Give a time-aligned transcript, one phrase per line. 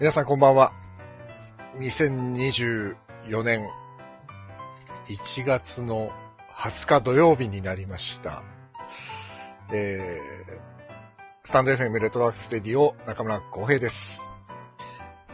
[0.00, 0.72] 皆さんこんばんは。
[1.78, 2.96] 2024
[3.44, 3.68] 年
[5.08, 6.10] 1月の
[6.56, 8.42] 20日土曜日になりました。
[9.70, 10.60] えー、
[11.44, 14.32] スタンド FM レトロワークスレディオ中村浩平です。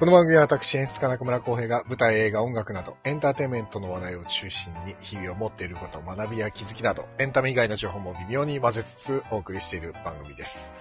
[0.01, 10.73] この番組は私演出家中村浩平が舞台、映画、音楽などエンターテインメントの話題を中心に日々を持っていること学びや気づきなどエンタメ以外の情報も微妙に混ぜつつお送りしている番組です。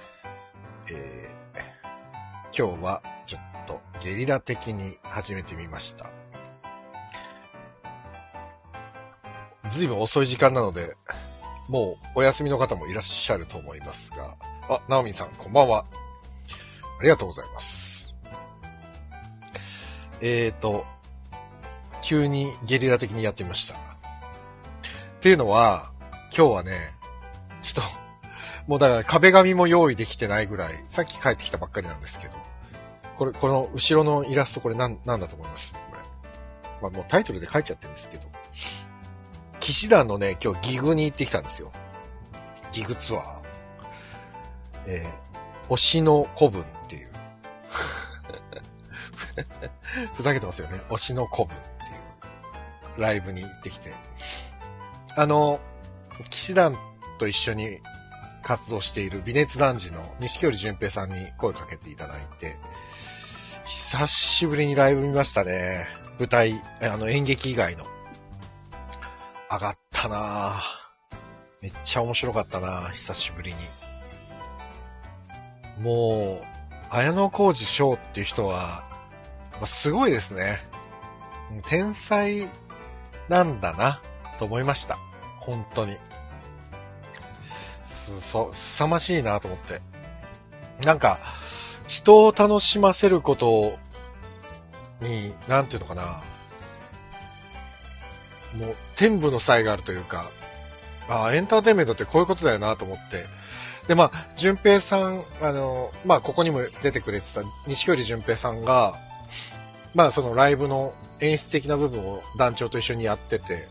[0.90, 6.12] えー、今日はちょっとゲリラ的に始めてみました。
[9.70, 10.96] ずいぶん遅い時間なので、
[11.68, 14.36] もうお休みの方もいらっしゃると思いますが、
[14.70, 15.86] あ、ナオミさんこんばんは。
[17.00, 18.16] ありがとうございます。
[20.22, 20.86] えーと、
[22.02, 23.76] 急にゲリラ的にやってみました。
[23.76, 23.78] っ
[25.20, 25.92] ていうのは、
[26.36, 26.94] 今日はね、
[27.62, 28.06] ちょっと、
[28.68, 32.34] もうだから壁紙も用意できてないぐらい、さっき帰ってきたばっかりなんですけど、
[33.16, 35.74] これ、この後ろのイラストこれなん、なんだと思います？
[35.74, 36.00] これ。
[36.82, 38.24] まあもうタイトルで書いちゃってるんですけど、
[39.60, 41.72] 騎士団のね、今日ギグに行ってきたんですよ。
[42.72, 43.36] ギグツアー。
[44.88, 47.10] えー、推しの古文っていう。
[50.14, 50.82] ふざけてますよね。
[50.90, 53.94] 推しの古文っていうライブに行ってきて。
[55.16, 55.60] あの、
[56.30, 56.78] 騎士団
[57.18, 57.80] と一緒に
[58.44, 62.58] 活動している微熱男児の西織淳平さんに声かけていただいて、
[63.66, 65.88] 久しぶりにライブ見ましたね。
[66.20, 67.86] 舞台、あの演劇以外の。
[69.52, 70.62] 上がったな
[71.62, 73.58] めっちゃ面白かったな久しぶりに。
[75.84, 76.46] もう、
[76.92, 78.84] 綾野浩二翔っていう人は、
[79.54, 80.60] まあすごいですね。
[81.66, 82.48] 天才
[83.30, 84.00] なんだな、
[84.38, 85.00] と思いました。
[85.40, 85.98] 本当に。
[87.88, 89.82] す、そ、凄ましいなと思って。
[90.86, 91.20] なんか、
[91.88, 93.78] 人を楽しませること
[95.02, 96.24] に、なんていうのかな。
[98.58, 100.32] もう、天賦の才があるというか、
[101.08, 103.26] ああ、エンターテインメントってこういうことだよなと思って。
[103.88, 108.96] で、まあ、淳平さん、あの、まあ、ここにも出てくれてた西織淳平さんが、
[109.94, 113.68] まあ、そのライブの演出的な部分を団長と一緒にやってて、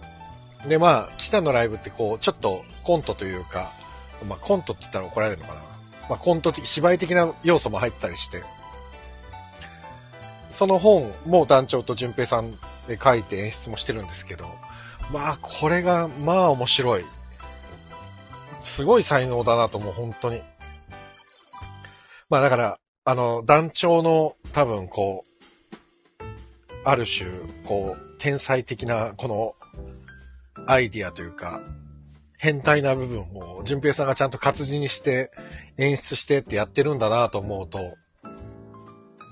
[0.68, 3.72] で、まあ、岸田のライブってこう、ちょっとコントというか、
[4.28, 5.73] まあ、コントって言ったら怒られるのかな。
[6.08, 8.42] まあ、コント的、芝居的な要素も入ったりして、
[10.50, 12.52] その本も団長と淳平さん
[12.86, 14.46] で書いて演出もしてるんですけど、
[15.12, 17.04] まあ、これが、まあ面白い。
[18.62, 20.42] すごい才能だなと思う、本当に。
[22.30, 26.24] まあだから、あの、団長の多分こう、
[26.84, 27.30] ある種、
[27.64, 29.54] こう、天才的な、この、
[30.66, 31.60] アイディアというか、
[32.44, 35.30] 変態な部分を、淳平さんがちゃんと活字にして、
[35.78, 37.96] 演出してってやってるんだなと思うと、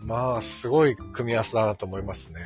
[0.02, 2.40] まあ、すごい組み合わせだなと思いますね。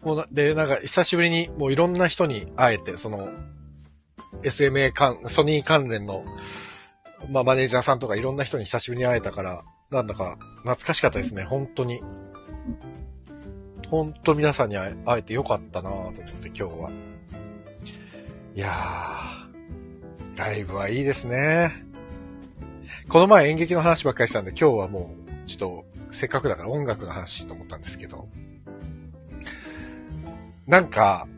[0.00, 3.28] もう、で、なんか、久しぶりに、もういろんな人に会えて、その、
[4.44, 6.24] SMA 関、ソニー関連の、
[7.30, 12.00] まあ、マネージャーさんとかいろんな人に久しぶりに会えたから、なんだか懐かしかったですね、本当に。
[13.88, 17.07] 本当皆さんに会え会えてよかったなと思って今日は。
[18.58, 21.84] いやー、ライブはいいですね。
[23.08, 25.14] この前演劇の話ばっかりしたんで今日はも
[25.44, 28.26] う、ちょっと、せっかくだから音楽の話と思ったんですけど、
[30.66, 31.28] なんか、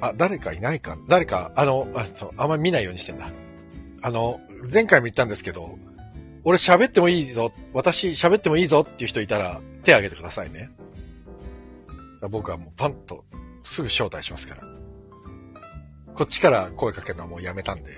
[0.00, 0.96] あ、誰かいないか？
[1.08, 3.32] 誰か、あの、あ、そう、あんまり見ないようにしてんだ。
[4.02, 4.38] あの、
[4.72, 5.80] 前回も言ったんですけど、
[6.44, 10.70] 俺喋ってもいいぞ、私喋ってもいいぞっていう人いたら手挙げてくださいね。
[12.30, 13.24] 僕はもうパンと
[13.64, 14.75] すぐ招待しますから。
[16.16, 17.90] こっちから声かけるのはもうやめたんで、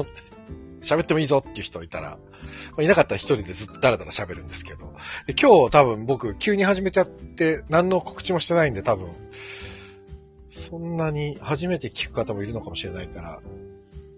[0.82, 2.18] 喋ってもいいぞっていう人いたら、ま
[2.78, 4.94] あいなかったら一人でずっとダラダラ喋るんですけど、
[5.40, 9.10] 今日多分僕急に始めちゃって何の告知もしてないんで多分、
[10.50, 13.40] そんなに初めて聞く方もいるのかもしれないから、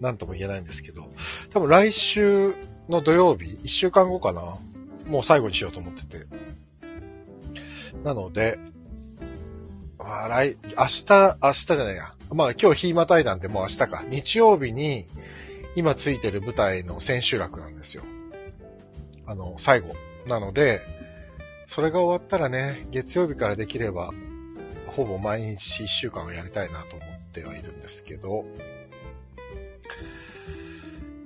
[0.00, 1.08] なんとも言えないんですけど、
[1.50, 2.54] 多分来週
[2.88, 4.58] の土曜日、一週間後かな、
[5.06, 6.26] もう最後にしようと思ってて。
[8.02, 8.58] なので、
[9.98, 12.17] あ、来、明日、明日じゃないや。
[12.30, 14.04] まあ今日日またいだんでもう明日か。
[14.08, 15.06] 日曜日に
[15.76, 18.04] 今ついてる舞台の千秋楽なんですよ。
[19.26, 19.94] あの、最後。
[20.26, 20.82] なので、
[21.66, 24.10] それが終わったらね、月曜日からできれば、
[24.88, 28.44] ほぼ毎日一週間はやりたいなと思ってはいるんですけど、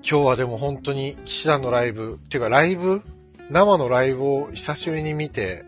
[0.08, 3.02] 今日はでも本当に騎士団のライブ、っていうかライブ
[3.50, 5.64] 生のライブを久しぶりに見て、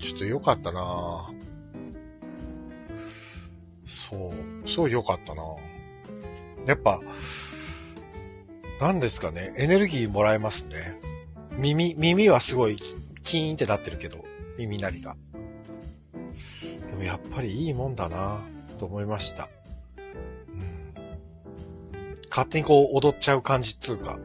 [0.00, 1.30] ちょっと良かったな
[3.86, 4.32] そう、
[4.70, 5.42] すごい良かったな
[6.66, 7.00] やっぱ、
[8.80, 11.00] 何ですかね、エネルギーもらえますね。
[11.58, 12.80] 耳、耳はすごい
[13.22, 14.24] キーンってなってるけど、
[14.56, 15.16] 耳鳴りが。
[16.88, 18.40] でもやっぱりいいもんだな
[18.78, 19.48] と思いました。
[19.98, 20.00] う
[20.52, 20.94] ん。
[22.30, 24.18] 勝手にこう踊っちゃう感じっつうか。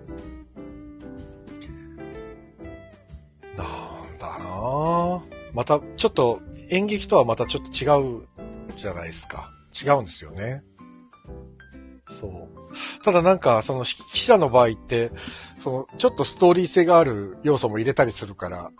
[3.57, 8.27] なんだなまた、ちょっと演劇とはまたちょっと違う
[8.75, 9.54] じゃないですか。
[9.83, 10.63] 違うんですよね。
[12.07, 13.03] そう。
[13.03, 15.11] ただなんか、その、記者の場合って、
[15.59, 18.71] その、ちょっとストーリー性がある要素も入れたりするから、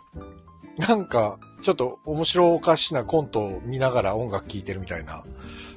[0.78, 5.24] なんか、ちょっと面白おかしなコントを見ながら音楽聴いてるみたいな、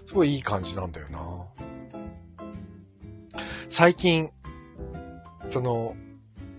[0.07, 1.21] すごいいい感じなんだよな。
[3.69, 4.31] 最近、
[5.51, 5.95] その、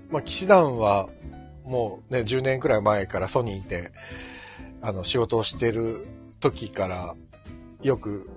[0.10, 1.10] まあ、騎士団は、
[1.66, 3.92] もうね、10年くらい前からソニーで、
[4.82, 6.08] あの、仕事をしてる
[6.40, 7.16] 時から、
[7.82, 8.30] よく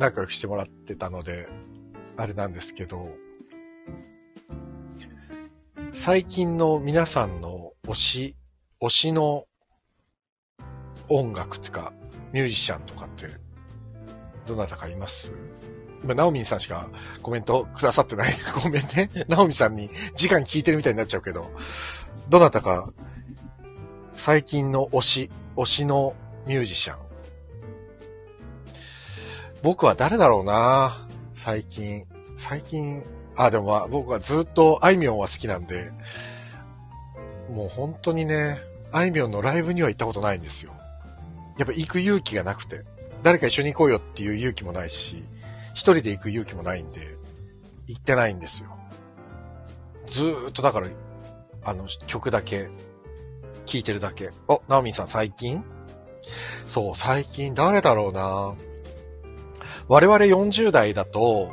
[0.00, 1.46] 仲良くしてもらってたので、
[2.16, 3.10] あれなんですけど、
[5.92, 8.36] 最近の皆さんの推し、
[8.80, 9.44] 推しの
[11.10, 11.92] 音楽つか、
[12.32, 13.26] ミュージシャンとかって、
[14.46, 15.34] どなたかいます？
[16.02, 16.88] 今、ナオミンさんしか
[17.20, 18.32] コメントくださってない。
[18.64, 19.10] ごめんね。
[19.28, 21.50] ナオミさんに直に聞いてるみたいになっちゃうけど、
[22.30, 22.90] どなたか、
[24.14, 26.14] 最近の推し、推しの
[26.46, 27.09] ミュージシャン。
[29.62, 32.04] 僕は誰だろうな最近。
[32.36, 33.02] 最近、
[33.36, 35.92] あ、でもまあ僕はずっとあいみょんは好きなんで、
[37.52, 38.58] もう本当にね、
[38.92, 40.72] あいみょんのライブには行ったことないんですよ。
[41.58, 42.84] やっぱ行く勇気がなくて、
[43.22, 45.22] 誰か一緒に行こうよっていう勇気もないし、
[45.74, 47.14] 一人で行く勇気もないんで、
[47.86, 48.70] 行ってないんですよ。
[50.06, 50.88] ずーっとだから、
[51.62, 52.70] あの、曲だけ、
[53.66, 54.30] 聴いてるだけ。
[54.48, 55.62] お、ナオミンさん最近？
[56.66, 58.54] そう、最近誰だろうな
[59.90, 61.50] 我々40代だと、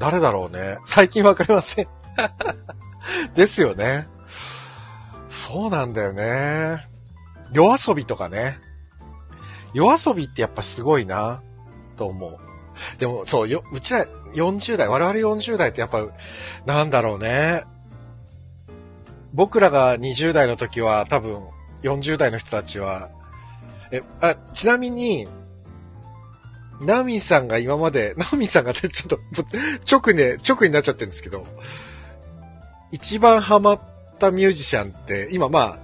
[0.00, 0.78] 誰だろうね。
[0.84, 1.88] 最近わかりません。
[3.36, 4.08] ですよね。
[5.30, 6.84] そうなんだよね。
[7.52, 8.58] 夜遊びとかね。
[9.72, 11.42] 夜遊びってやっぱすごいな、
[11.96, 12.38] と思う。
[12.98, 14.04] でも、そう、よ、うちら
[14.34, 16.04] 40代、我々40代ってやっぱ、
[16.66, 17.62] なんだろうね。
[19.32, 21.46] 僕らが20代の時は多分
[21.82, 23.10] 40代の人たちは、
[23.92, 25.28] え、あ、ちなみに、
[26.84, 29.18] ナミさんが今まで、ナミさんがちょっと、
[29.90, 31.46] 直ね、直になっちゃってるんですけど、
[32.92, 33.80] 一番ハマっ
[34.18, 35.78] たミュージシャンって、今まあ、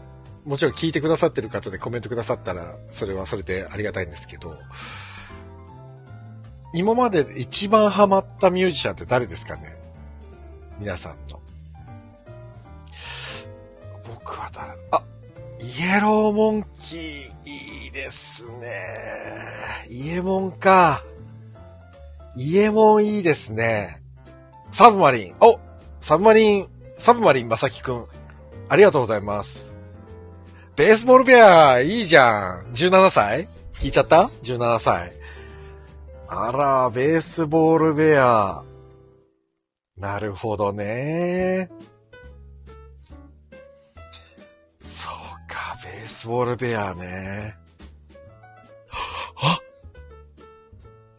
[0.45, 4.57] もちろん聞いてくださってる方でコメントくださったら、それはそれでありがたいんですけど、
[6.73, 9.77] 今まで一番ハマったミュージシャンって誰ですかね？
[10.79, 11.41] 皆さんの。
[14.07, 14.73] 僕は誰？
[14.93, 15.03] あ、
[15.63, 17.01] イエローモンキー、
[17.45, 18.71] いいですね。
[19.91, 21.05] イエモンか。
[22.35, 24.03] イエモンいいですね。
[24.73, 25.35] サブマリン。
[25.41, 25.61] お
[26.01, 28.07] サブマリン、サブマリンまさきくん。
[28.71, 29.75] ありがとうございます。
[30.77, 32.73] ベースボールベア、いいじゃん。
[32.73, 33.47] 17歳？
[33.75, 35.13] 聞いちゃった ?17 歳。
[36.27, 38.63] あら、ベースボールベア。
[39.99, 41.69] なるほどね。
[46.21, 47.57] か、ベースボールベアね。
[49.37, 49.59] あ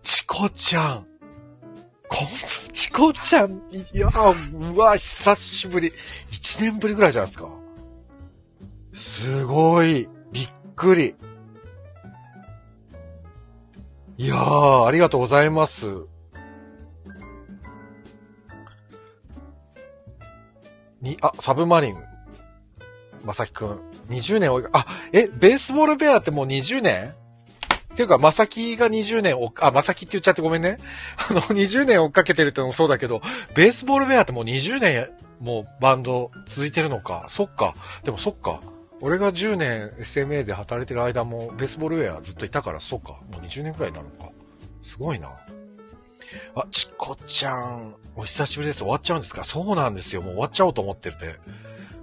[0.03, 1.07] チコちゃん。
[2.07, 2.27] こん、
[2.73, 4.09] チコちゃん、いや、
[4.53, 5.91] うわ、久しぶり。
[6.29, 7.47] 一年ぶりぐらいじゃないですか。
[8.93, 10.09] すごい。
[10.31, 11.15] びっくり。
[14.17, 15.87] いやー、ありがとうございます。
[21.01, 21.97] に、あ、サブマリン。
[23.23, 23.90] まさきくん。
[24.11, 27.13] 20年追いか、あ、え、ベースボールベアってもう20年？
[27.93, 30.77] っていうか、まさきが20年お、あ、まさきって言っちゃってごめんね。
[31.29, 33.21] あの、20年追っかけてるってのもそうだけど、
[33.53, 37.25] ベースボールベアってもう20年、もうバンド続いてるのか。
[37.27, 37.75] そっか。
[38.03, 38.61] でもそっか。
[39.01, 43.13] 俺が10年 SMA で働いてる間もベースボールウェアずっといたから、そうか。
[43.13, 44.29] もう20年くらいなのか。
[44.81, 45.29] すごいな。
[46.55, 48.79] あ、ちこちゃん、お久しぶりです。
[48.79, 49.43] 終わっちゃうんですか？
[49.43, 50.21] そうなんですよ。
[50.21, 51.35] もう終わっちゃおうと思ってるて。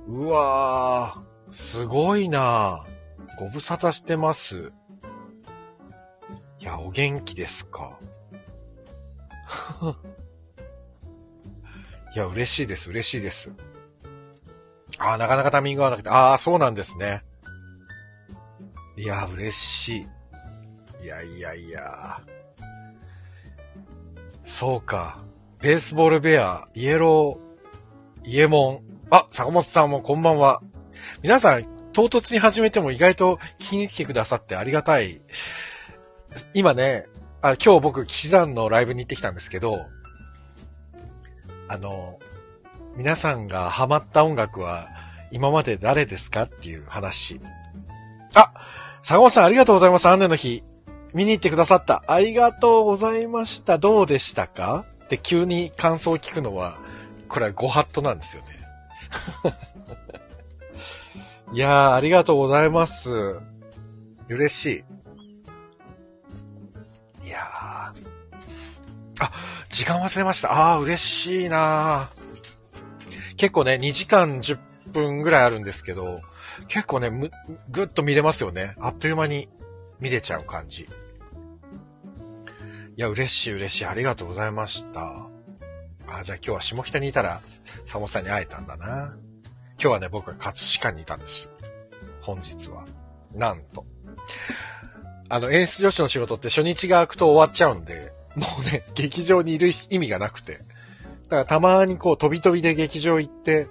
[0.08, 2.84] うわー、すごいな
[3.38, 4.72] ご無沙汰してます。
[6.60, 7.98] いや、お元気ですか？
[12.14, 13.52] いや、嬉しいです、嬉しいです。
[14.98, 17.22] ああ、なかなかタイミング合わなくて、ああ、そうなんですね。
[18.96, 21.04] いや、嬉しい。
[21.04, 22.20] いやいやいや。
[24.44, 25.18] そうか。
[25.60, 28.82] ベースボールベア、イエロー、イエモン。
[29.10, 30.60] あ、坂本さんもこんばんは。
[31.22, 35.20] 皆さん、唐突に始めても意外と聞きに来てくださってありがたい。
[36.54, 37.06] 今ね、
[37.42, 39.86] あ今日僕、騎士団のライブに行ってきたんですけど、
[41.68, 42.18] あの、
[42.96, 44.88] 皆さんがハマった音楽は、
[45.30, 47.40] 今まで誰ですかっていう話。
[48.34, 48.52] あ
[49.02, 50.06] 坂本さんありがとうございます。
[50.06, 50.62] アンネの日。
[51.14, 52.02] 見に行ってくださった。
[52.06, 53.78] ありがとうございました。
[53.78, 54.84] どうでしたか？
[55.04, 56.78] って急に感想を聞くのは、
[57.28, 58.48] これはご法度なんですよね。
[61.52, 63.38] いやー、ありがとうございます。
[64.28, 64.84] 嬉し
[67.22, 67.26] い。
[67.26, 68.08] いやー。
[69.20, 69.32] あ、
[69.70, 70.74] 時間忘れました。
[70.74, 72.10] あー、嬉しいな
[73.38, 74.58] 結構ね、2時間10
[74.92, 76.20] 分ぐらいあるんですけど、
[76.68, 77.10] 結構ね、
[77.70, 78.74] ぐっと見れますよね。
[78.78, 79.48] あっという間に
[80.00, 80.82] 見れちゃう感じ。
[80.82, 80.86] い
[82.96, 83.86] や、嬉しい嬉しい。
[83.86, 85.28] ありがとうございました。
[86.08, 87.40] あ、じゃあ今日は下北にいたら、
[87.84, 89.16] サモさんに会えたんだな。
[89.80, 91.50] 今日はね、僕は葛飾にいたんです。
[92.20, 92.84] 本日は。
[93.32, 93.86] なんと。
[95.28, 100.54] あの、演出女子の仕事って初日が開くと終わっちゃうんで、もうね、劇場にいる意味がなくて。
[100.54, 100.60] だ
[101.30, 103.68] からたまにこう飛び飛びで劇場行って、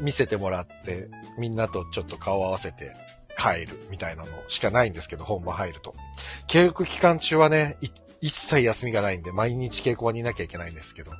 [0.00, 1.08] 見せてもらって、
[1.38, 2.94] みんなとちょっと顔合わせて
[3.36, 5.94] 帰るみたいなのしかないんですけど、本番入ると。
[6.46, 7.76] 教育期間中はね、
[8.20, 11.12] 一切休みがないんで、毎日稽古場にいなきゃいけないんですけど、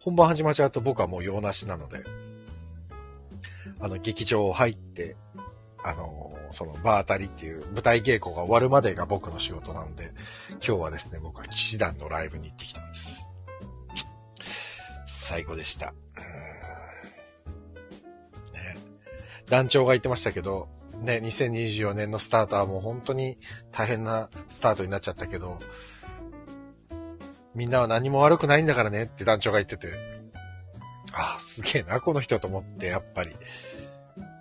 [0.00, 2.04] 本番始まっちゃうと僕はもう用なしなので、
[3.80, 5.16] あの、劇場入って、
[5.82, 10.12] あの、その場当たりっていう舞台稽古が終わるまでが僕の仕事なので、
[10.50, 13.30] 今日はですね、僕は騎士団のライブに行ってきたんです。
[15.06, 15.92] 最後でした。
[18.52, 18.76] ね、
[19.46, 20.68] 団長が言ってましたけど、
[21.02, 23.38] ね、2024年のスタートはもう本当に
[23.70, 25.58] 大変なスタートになっちゃったけど、
[27.54, 30.15] みんなは何も悪くないんだからねって団長が言ってて、
[31.16, 33.34] あ、すげえな、この人と思って、やっぱり。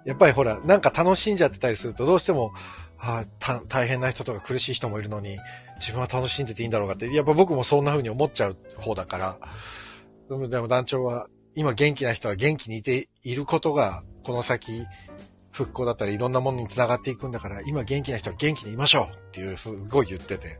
[0.05, 2.53] やっぱりほら、なんか楽しんじゃってたりすると、どうしても、
[2.99, 5.39] ああ、大変な人とか苦しい人もいるのに、
[5.79, 9.37] 自分は楽しんでていいんだろうかって、やっぱ僕もそんな風に思っちゃう方だから、
[10.29, 14.85] でもでも団長は、今元気な人は元気にいていることが、この先、
[15.51, 20.59] 復興だったりいろんなものに繋がっていくんだから、今元気な人は元気にいましょうっていう、すごい言ってて、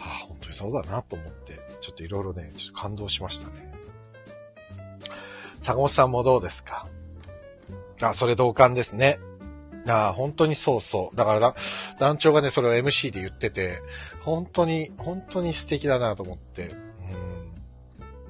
[0.00, 3.73] ああ、本当にそうだなと思って、ちょっといろいろね、ちょっと感動しましたね。
[5.64, 6.86] 坂本さんもどうですか？
[8.02, 9.18] あ、それ同感ですね。
[9.88, 11.16] ああ、本当にそうそう。
[11.16, 11.54] だから
[11.98, 13.80] 団長がね、それを MC で言ってて、
[14.20, 16.68] 本当に、本当に素敵だなと思って。
[16.68, 16.76] うん。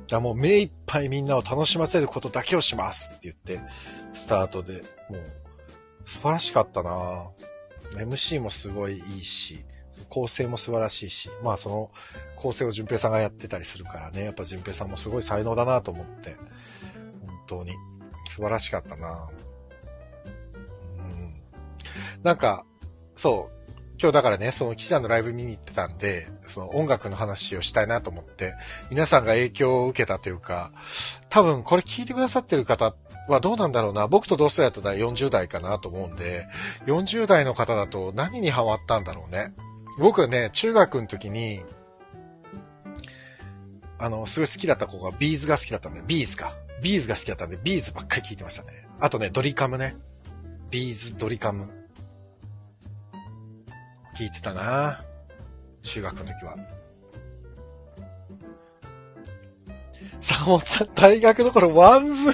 [0.06, 3.60] だもう目いっぱいみんなを楽しませることだけをしますって言って、
[4.12, 4.74] スタートで、
[5.10, 5.22] もう、
[6.06, 7.30] 素晴らしかったな
[7.96, 9.64] MC もすごいいいし、
[10.08, 11.90] 構成も素晴らしいし、まあその
[12.36, 16.36] 構成を淳平さんがやってたりするからね、やっぱ淳平さんもすごい才能だなと思って、
[17.46, 17.74] 当に
[18.26, 19.28] 素晴らしかったな
[20.98, 21.34] うん。
[22.22, 22.64] なんか、
[23.16, 23.54] そう、
[24.00, 28.54] 今日だからね、その記者のライブ見に行ってたんで、その音楽の話をしたいなと思って、
[28.90, 30.72] 皆さんが影響を受けたというか、
[31.28, 32.94] 多分これ聞いてくださってる方
[33.28, 34.08] はどうなんだろうな。
[34.08, 36.48] 僕と同世代だったら40代かなと思うんで、
[36.86, 39.54] 40代の方だと何にハマったんだろうね。
[39.98, 41.62] 僕はね、中学の時に、
[43.98, 46.52] あの、すごい好きだった子がビーズが好きだったんで、ビーズか。
[46.82, 48.86] ビーズが好きだったんで、ビーズばっかり聞いてましたね。
[49.00, 49.96] あとね、ドリカムね。
[50.70, 51.70] ビーズ、ドリカム。
[54.16, 55.04] 聞いてたな
[55.82, 56.56] 中学の時は。
[60.20, 62.30] 坂本さん、大学の頃、ワンズ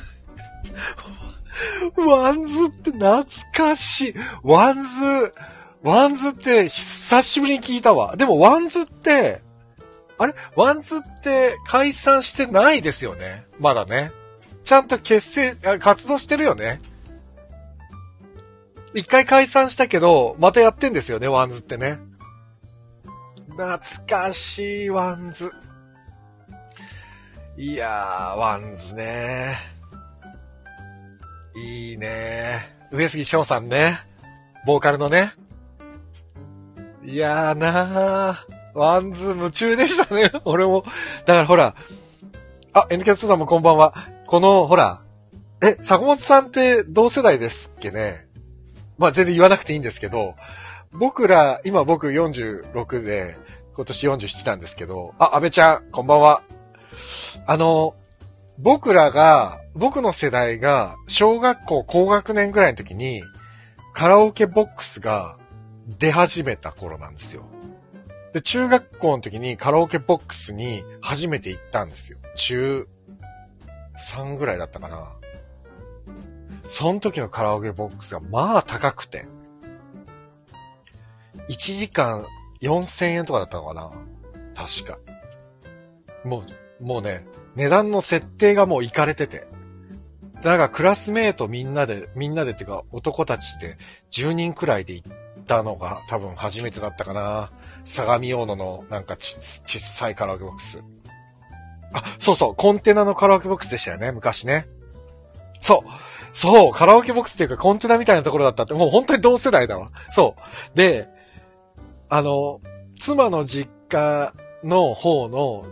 [1.97, 4.15] ワンズって懐かしい。
[4.43, 5.35] ワンズ、
[5.83, 8.17] ワンズって久しぶりに聞いたわ。
[8.17, 9.43] でもワンズって、
[10.19, 10.35] あれ？
[10.55, 13.47] ワンズって解散してないですよね。
[13.59, 14.13] まだね。
[14.65, 16.81] ちゃんと結成、活動してるよね。
[18.95, 21.99] 一回解散したけど、またやってんですよね、ワンズってね。
[23.51, 25.53] 懐かしい、ワンズ。
[27.57, 29.57] いやー、ワンズね
[31.55, 33.99] いいね上杉昇さんね。
[34.67, 35.33] ボーカルのね。
[37.05, 38.37] いやーなー。
[38.75, 40.31] ワンズ夢中でしたね。
[40.45, 40.85] 俺も。
[41.27, 41.75] だからほら。
[42.73, 43.95] あ、N キャストさんもこんばんは。
[44.31, 45.03] この、ほら。
[45.61, 48.29] え、坂本さんって同世代ですっけね？
[48.97, 50.37] まあ全然言わなくていいんですけど、
[50.93, 53.37] 僕ら、今僕46で、
[53.75, 56.45] 今年47なんですけど、あ、安倍ちゃん、こんばんは。
[57.45, 57.97] あの、
[58.57, 63.25] 僕らが、僕の世代が、小学校高学年ぐらいの時に、
[63.95, 65.39] カラオケボックスが
[65.99, 67.47] 出始めた頃なんですよ。
[68.33, 72.19] で、中学校の時にカラオケボックスに初めて行ったんですよ。
[72.37, 72.87] 中
[74.01, 75.13] 3ぐらいだったかな。
[76.69, 79.27] その時のカラオケボックスがまあ高くて。
[81.49, 82.27] 1時間
[82.63, 83.91] 4000円とかだったのかな
[84.55, 84.99] 確か。
[86.25, 86.45] も
[86.81, 87.27] う、もうね、
[87.57, 89.47] 値段の設定がもういかれてて。
[90.43, 93.77] なんかクラスメートみんなで、みんなでっていうか男たちで
[94.11, 95.13] 10人くらいで行っ
[95.47, 97.51] たのが多分初めてだったかな。
[97.85, 100.83] 相模大野のなんかち、ちっさいカラオケボックス。
[101.93, 104.67] あ、そうそう、コンテナのカラオケボックスでしたよね、昔ね。
[105.61, 105.91] そう。
[106.33, 109.91] そう、カラオケボックスっていうかコンテナみたいなところだったって、もう本当に同世代だわ。
[110.11, 110.37] そ
[110.75, 110.77] う。
[110.77, 111.09] で、
[112.09, 112.61] あの、
[112.99, 114.33] 妻の実家
[114.63, 115.65] の方の、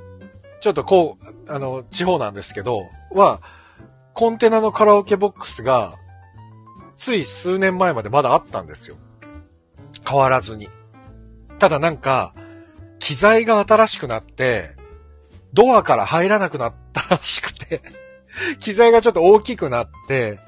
[0.60, 3.40] ちょっとこう、あの、地方なんですけど、は、
[4.14, 5.94] コンテナのカラオケボックスが、
[6.96, 8.96] つい数年前までまだあったんですよ。
[10.08, 10.68] 変わらずに。
[11.60, 12.34] ただなんか、
[12.98, 14.77] 機材が新しくなって、
[15.52, 17.83] ドアから入らなくなったらしくて
[18.61, 20.40] 機材がちょっと大きくなって、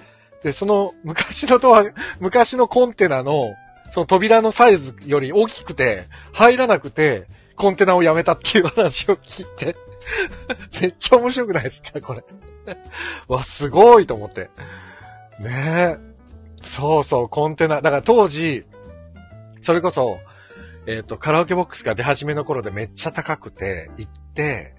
[0.42, 1.84] で、その昔のドア、
[2.18, 3.54] 昔のコンテナの、
[3.90, 7.26] その扉のサイズより大きくて、入らなくて、
[7.56, 9.76] コンテナをやめたっていう話を聞いて
[10.80, 12.24] めっちゃ面白くないですかこれ
[13.28, 14.50] わ、すごいと思って。
[15.38, 15.98] ねえ。
[16.62, 17.80] そうそう、コンテナ。
[17.80, 18.64] だから当時、
[19.60, 20.18] それこそ、
[20.86, 24.74] えっ、ー、と、カラオケボックスが出始めの頃でめっちゃ高くて、行って、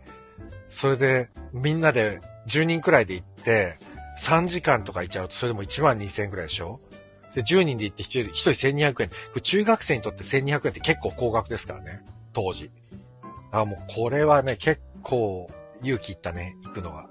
[0.72, 3.78] それで、みんなで10人くらいで行って、
[4.20, 6.80] 3時間とか行っちゃうと、それでも1万2000円くらいでしょ？
[7.36, 9.42] で、10人で行って1人 ,1 人1200円。
[9.42, 12.04] 中学生にとって1200円って結構高額ですからね。
[12.34, 12.72] 当時。
[13.51, 15.50] あ、もうこれはね、結構
[15.82, 17.08] 勇気いったね、行くのは。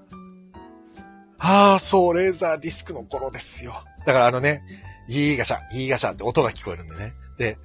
[1.37, 3.83] ああ、そう、レーザーディスクの頃ですよ。
[4.05, 4.63] だからあのね、
[5.07, 7.13] いいガシャ、いいガシャって音が聞こえるんでね。
[7.37, 7.57] で、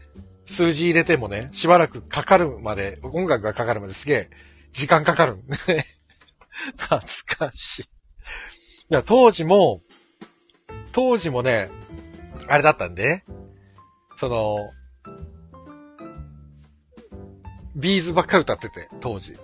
[0.46, 4.30] 数字入れてもね、しばらくかかるまで、音楽がかかるまですげえ、
[4.76, 5.86] 時間かかるんでね。
[6.76, 7.00] 懐
[7.38, 7.82] かしい。
[7.82, 7.86] い
[8.90, 9.80] や、当時も、
[10.92, 11.70] 当時もね、
[12.46, 13.24] あれだったんで、
[14.18, 14.70] その、
[17.74, 19.38] ビーズばっか歌ってて、当時。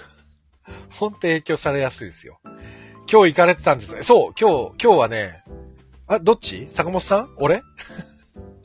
[0.96, 2.40] ほんと影響されやすいですよ。
[3.10, 4.02] 今日行かれてたんですね。
[4.02, 5.44] そう、今日、今日はね、
[6.06, 6.66] あ、どっち？
[6.68, 7.34] 坂本さん？
[7.36, 7.62] 俺？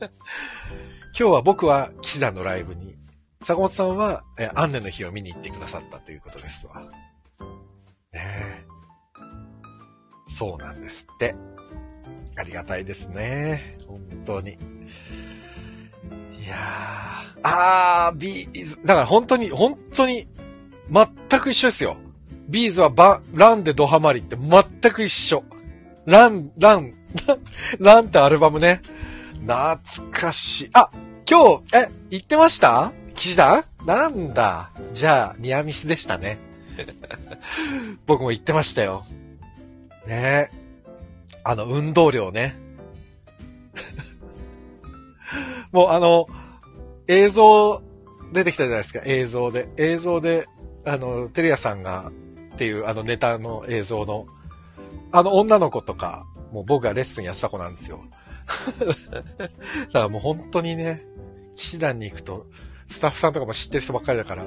[0.00, 0.10] 今
[1.12, 2.93] 日は僕は騎士団のライブに、
[3.44, 6.80] 坂本さんは、え、アンネの日を見に行ってくださったということですわ。
[6.80, 6.86] ね
[8.14, 8.64] え。
[10.28, 11.34] そうなんですって。
[12.36, 13.76] ありがたいですね。
[13.86, 14.52] 本当に。
[14.52, 14.56] い
[16.48, 17.40] やー。
[17.42, 20.26] あー、ビーズ、だから本当に、本当に、
[20.90, 21.96] 全く一緒ですよ。
[22.48, 25.44] ビーズはバ、ランでドハマりって全く一緒。
[26.06, 26.94] ラン、ラン、
[27.78, 28.80] ランってアルバムね。
[29.46, 29.78] 懐
[30.10, 30.70] かしい。
[30.72, 30.90] あ、
[31.28, 32.92] 今日、え、行ってました？
[33.14, 34.70] 氣志團なんだ？
[34.92, 36.38] じゃあ、ニアミスでしたね。
[38.06, 39.04] 僕も行ってましたよ。
[40.06, 40.64] ねえ
[41.44, 42.56] あの、運動量ね。
[45.72, 46.26] もうあの、
[47.06, 47.82] 映像
[48.32, 49.68] 出てきたじゃないですか、映像で。
[49.76, 50.46] 映像で、
[50.84, 52.10] あの、テレアさんが、
[52.54, 54.26] っていうあのネタの映像の、
[55.12, 58.00] あの女の子とか、もう僕がレッスンやってた子なんですよ。
[58.78, 61.04] だからもう本当にね、
[61.56, 62.46] 騎士団に行くと、
[62.88, 64.46] スタッフさんとかも知ってる人ばっかりだから、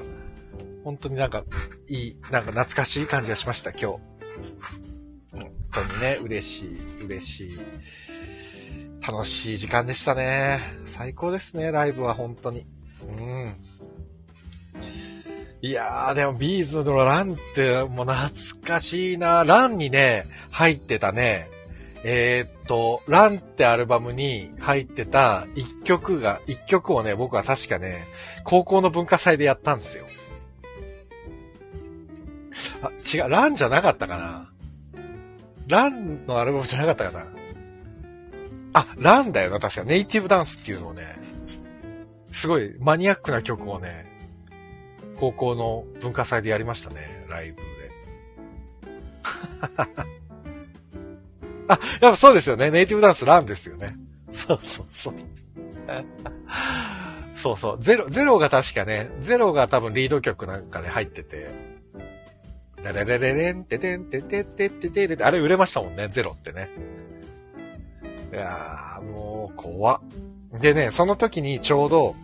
[0.84, 1.44] 本当になんか、
[1.88, 3.86] いい、なんか懐かしい感じがしました、今日。
[3.86, 4.00] 本
[5.32, 7.60] 当にね、嬉しい、嬉しい。
[9.06, 10.62] 楽しい時間でしたね。
[10.86, 12.66] 最高ですね、ライブは本当に。
[13.08, 13.56] うん。
[15.62, 18.30] いやー、でもビーズのランってもう懐
[18.66, 19.44] かしいな。
[19.44, 21.50] ランにね、入ってたね、
[22.04, 28.06] えー、っと、ランってアルバムに入ってた一曲が、一曲をね、僕は確かね、
[28.44, 30.06] 高校の文化祭でやったんですよ。
[32.82, 34.52] あ、違う、ランじゃなかったかな？
[35.68, 37.26] ランのアルバムじゃなかったかな？
[38.74, 39.84] あ、ランだよな、確か。
[39.84, 41.18] ネイティブダンスっていうのをね、
[42.32, 44.06] すごいマニアックな曲をね、
[45.20, 47.68] 高校の文化祭でやりましたね、ライブで。
[51.68, 52.72] あ、やっぱそうですよね。
[52.72, 53.96] ネイティブダンスランですよね。
[54.32, 55.14] そうそうそう。
[57.36, 57.78] そうそう。
[57.80, 61.50] ゼロ、ゼロが確かね、ゼロが多分リード曲なんかで入ってて、
[62.84, 66.70] レレレレレン、テテン、テテテテテテあれ売れましたもんね、ゼロってね。
[68.32, 70.02] いやー、もう、怖
[70.54, 72.16] でね、その時にちょうど、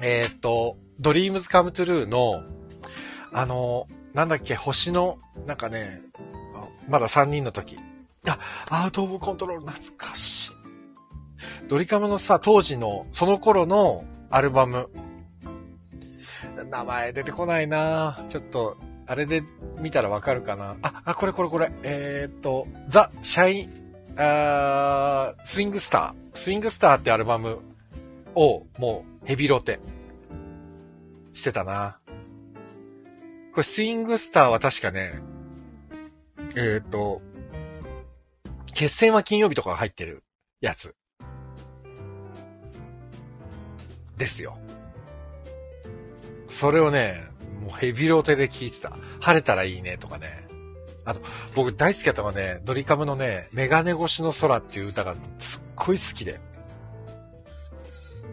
[0.00, 2.42] えー、っと、 DREAMS COME TRUE の、
[3.32, 6.02] あの、なんだっけ、星の、なんかね、
[6.88, 7.76] まだ3人の時。
[8.26, 8.38] あ、
[8.70, 10.52] Out of Control 懐かしい。
[11.68, 14.88] ドリカムのさ、当時の、その頃のアルバム。
[16.70, 19.42] 名前出てこないなちょっと、あれで
[19.78, 21.70] 見たらわかるかなあ、あ、これこれこれ。
[21.82, 23.84] えー、っと、ザ・シャイン、
[24.16, 26.38] あスイングスター。
[26.38, 27.58] スイングスターってアルバム
[28.34, 29.80] を、もう、ヘビロテ。
[31.32, 31.98] してたな。
[33.52, 35.10] これ、スイングスターは確かね、
[36.56, 37.20] えっ、と、
[38.74, 40.24] 決戦は金曜日とか入ってる
[40.60, 40.96] やつ。
[44.16, 44.58] ですよ。
[46.48, 47.24] それをね、
[47.60, 48.96] もうヘビロテで聞いてた。
[49.20, 50.46] 晴れたらいいねとかね。
[51.04, 51.20] あと、
[51.54, 56.40] 僕大好きだったのはね、ドリカムのね、メガネ越しの空っていう歌がすっごい好きで。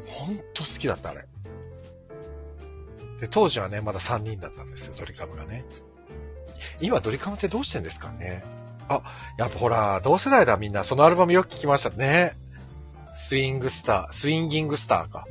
[0.07, 1.27] ほんと好きだった、あれ。
[3.19, 5.65] で、当時はね、まだ3人だったんですよ、ドリカムがね。
[6.79, 8.43] 今ドリカムってどうしてんですかね
[8.91, 9.01] あ、
[9.37, 10.83] やっぱほら、同世代だみんな。
[10.83, 12.35] そのアルバムよく聞きましたね。
[13.13, 15.25] スイングスター、スインギングスターか。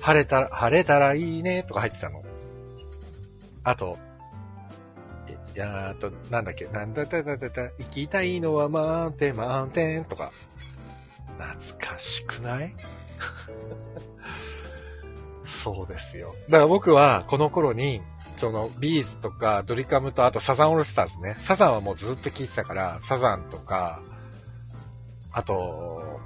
[0.00, 2.22] 晴れたら、晴れたらいいねとか入ってたの。
[3.64, 3.98] あと、
[5.54, 10.32] いやあと、なんだっけ、なんだだだだだ、行きたいのはマウンテン、マウンテンとか。
[11.38, 12.74] 懐かしくない
[15.44, 16.34] そうですよ。
[16.48, 18.00] だから僕はこの頃に、
[18.42, 21.36] そのビーズとかドリカムとあとサザンオールスターズね。
[21.38, 24.02] サザンはもうずっと聴いてたから、サザンとか、
[25.30, 26.18] あと、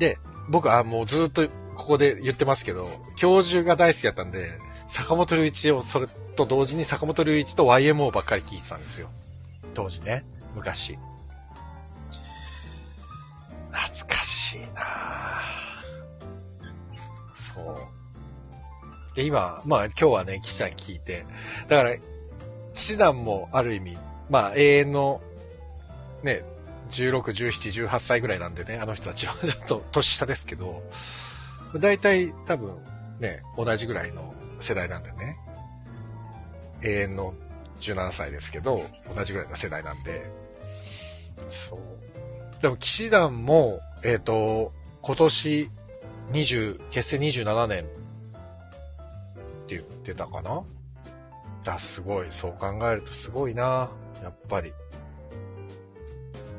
[0.00, 4.58] で、僕はもうずっとここで言ってますけど、教授が大好きだったんで、
[4.88, 9.08] 坂本龍一をそれと同時に坂本龍一と YMO ばっかり聴いてたんですよ。
[9.74, 10.24] 当時ね。
[10.56, 10.98] 昔。
[13.70, 15.40] 懐かしいな
[17.32, 18.01] そう。
[19.14, 21.24] で、今、まあ今日はね、騎士団聞いて、
[21.68, 21.96] だから、
[22.74, 23.98] 騎士団もある意味、
[24.30, 25.20] まあ永遠の、
[26.22, 26.44] ね、
[26.90, 30.82] 16、17、18歳ぐらいなんでね、あの人たちは ちょっと年下ですけど、
[31.78, 32.76] 大体多分
[33.20, 35.36] ね、同じぐらいの世代なんでね。
[36.82, 37.34] 永遠の
[37.80, 38.80] 17歳ですけど、
[39.14, 40.30] 同じぐらいの世代なんで。
[41.48, 42.62] そう。
[42.62, 45.70] でも、騎士団も、えっ、ー、と、今年
[46.32, 47.86] 20、結成27年
[49.80, 50.62] って言ってたかな？
[51.66, 52.26] あ、すごい。
[52.30, 53.90] そう考えるとすごいな。
[54.22, 54.72] やっぱり。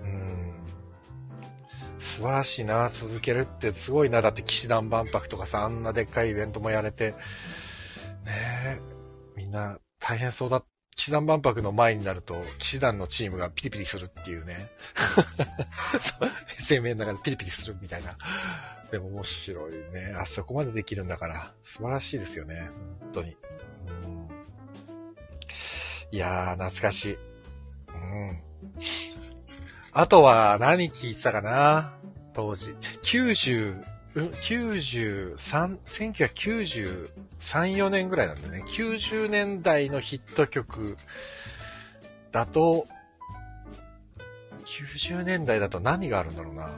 [0.04, 0.54] うん。
[2.00, 2.90] 素晴らしいな。
[2.90, 4.22] 続けるってすごいな。
[4.22, 7.18] だって騎士団万博とかさ、あんなでっかいイベントもやれて、ね
[8.28, 8.80] え。
[9.36, 10.64] みんな大変そうだ。
[10.96, 14.70] 騎士団万博の前になると、騎士団のチームがピリピリするっていうね。
[16.60, 18.16] 生命の中でピリピリするみたいな。
[18.94, 20.14] でも面白いね。
[20.16, 22.70] あそこまでできるんだから、素晴らしいですよね。
[23.00, 23.32] 本当に。
[23.32, 24.28] うん、
[26.12, 27.14] いやー、懐かしい。
[27.14, 28.40] うん。
[29.94, 31.98] あとは何聞いてたかな？
[32.36, 32.76] 当時。
[33.02, 37.14] 90、93、1993、
[37.76, 40.98] 4年ぐらいなんでね、90年代のヒット曲
[42.32, 42.86] だと、
[44.66, 46.70] 90年代だと何があるんだろうな。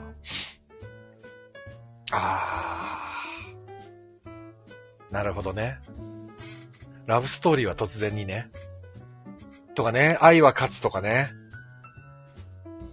[2.12, 5.12] あー。
[5.12, 5.78] なるほどね。
[7.06, 8.50] ラブストーリーは突然にね。
[9.74, 11.32] とかね、愛は勝つとかね。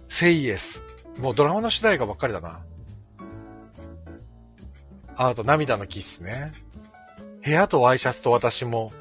[0.08, 0.84] セイエス。
[1.20, 2.60] もうドラマの主題歌ばっかりだな。
[5.16, 6.52] あと、涙のキッスね。
[7.44, 8.92] 部屋とワイシャツと私も、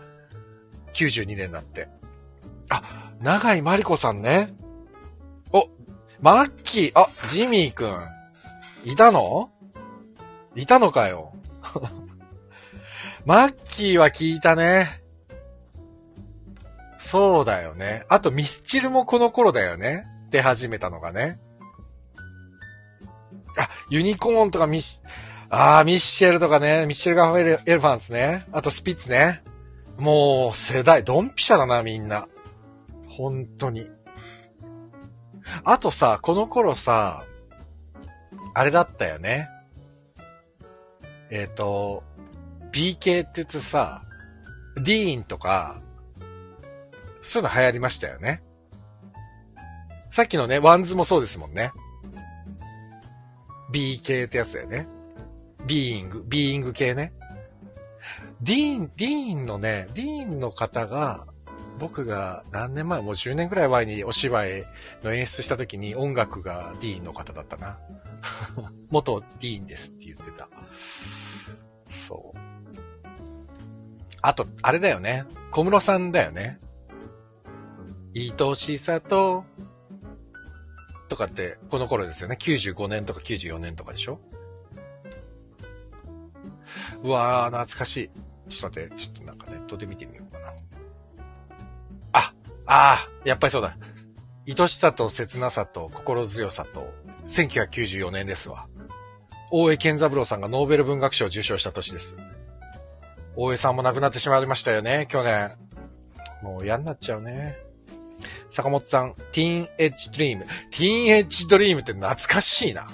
[0.94, 1.88] 92年になって。
[2.70, 4.54] あ、長井まりこさんね。
[5.52, 5.70] お、
[6.22, 8.08] マッキー、あ、ジミーくん。
[8.86, 9.53] いたの？
[10.56, 11.34] いたのかよ。
[13.26, 15.02] マッキーは聞いたね。
[16.98, 18.06] そうだよね。
[18.10, 20.08] あとミスチルもこの頃だよね。
[20.30, 21.40] 出始めたのがね。
[23.58, 25.04] あ、ユニコーンとかミス、
[25.50, 28.46] ああ、ミッシェルとかね、ミッシェルガフェルエルファンスね。
[28.52, 29.44] あとスピッツね。
[29.98, 32.28] もう、世代、ドンピシャだな、みんな。
[33.08, 33.88] 本当に。
[35.64, 37.26] あとさ、この頃さ、
[38.56, 39.50] あれだったよね。
[41.34, 42.04] えっ、ー、と、
[42.72, 44.04] BK って言ってさ、
[44.76, 45.82] DEEN とか、
[47.24, 48.44] そういうの流行りましたよね。
[50.12, 51.72] さっきのね、 WANDS もそうですもんね。
[53.74, 54.88] BK ってやつだよね。
[55.66, 57.14] Being、Being 系ね。
[58.44, 61.26] DEEN、DEEN のね、 DEEN の方が、
[61.80, 64.66] 僕が何年前、もう10年くらい前にお芝居
[65.02, 67.80] の演出した時に音楽が DEEN の方だったな。
[68.92, 70.48] 元 DEEN ですって言ってた。
[74.26, 75.26] あと、あれだよね。
[75.52, 76.60] 小室さんだよね。
[78.16, 79.44] 愛しさと、
[81.10, 82.38] とかって、この頃ですよね。
[82.40, 84.22] 95年とか94年とかでしょ？
[87.04, 88.10] うわー、懐かしい。
[88.50, 90.54] ちょっと待って、ちょっとなんかネットで見てみようかな。
[92.14, 92.34] あ、
[92.66, 93.78] あー、やっぱりそうだ。
[94.48, 96.94] 愛しさと切なさと心強さと、
[97.28, 98.68] 1994年ですわ。
[99.52, 102.18] 大江健三郎さんがノーベル文学賞を受賞した年です。
[103.36, 105.50] 大江さんも亡くなってしまいましたよね、去年。
[106.44, 107.58] もう嫌になっちゃうね。
[108.50, 110.46] 坂本さん、ティーンエッジドリーム。
[110.46, 112.88] ティーンエッジドリームって懐かしいな。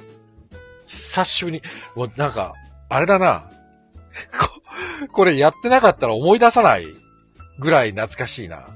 [0.86, 1.62] 久しぶり、
[1.96, 2.54] もうなんか、
[2.90, 3.52] あれだな。
[5.12, 6.88] これやってなかったら思い出さない
[7.60, 8.68] ぐらい懐かしいな。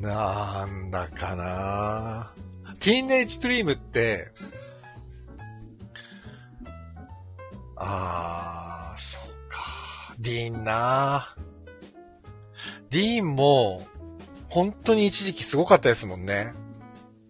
[0.00, 2.32] なんだかな
[2.80, 4.32] ティーンエイジドリームって、
[7.82, 10.14] あー、そうか。
[10.18, 11.34] ディーンな
[12.90, 13.86] ディーンも、
[14.48, 16.52] 本当に一時期すごかったですもんね。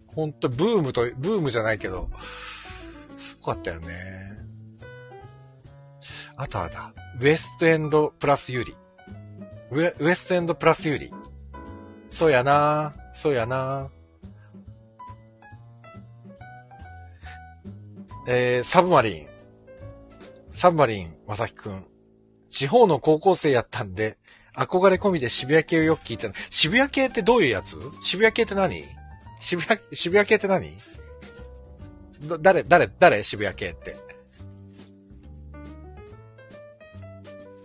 [0.07, 4.37] 本当ブームと、ブームじゃないけど、すごかったよね。
[6.35, 8.75] あとはだ、ウエストエンドプラスユリ。
[9.71, 11.13] ウエウエストエンドプラスユリ。
[12.09, 13.89] そうやなそうやな
[18.27, 19.30] えー、サブマリン。
[20.53, 21.85] サブマリン、まさきくん。
[22.49, 24.17] 地方の高校生やったんで、
[24.55, 26.35] 憧れ込みで渋谷系をよく聞いてた。
[26.49, 27.79] 渋谷系ってどういうやつ？
[28.01, 28.83] 渋谷系って何？
[29.39, 30.75] 渋谷、渋谷系って何？
[32.41, 33.23] 誰、誰、誰？
[33.23, 33.95] 渋谷系って。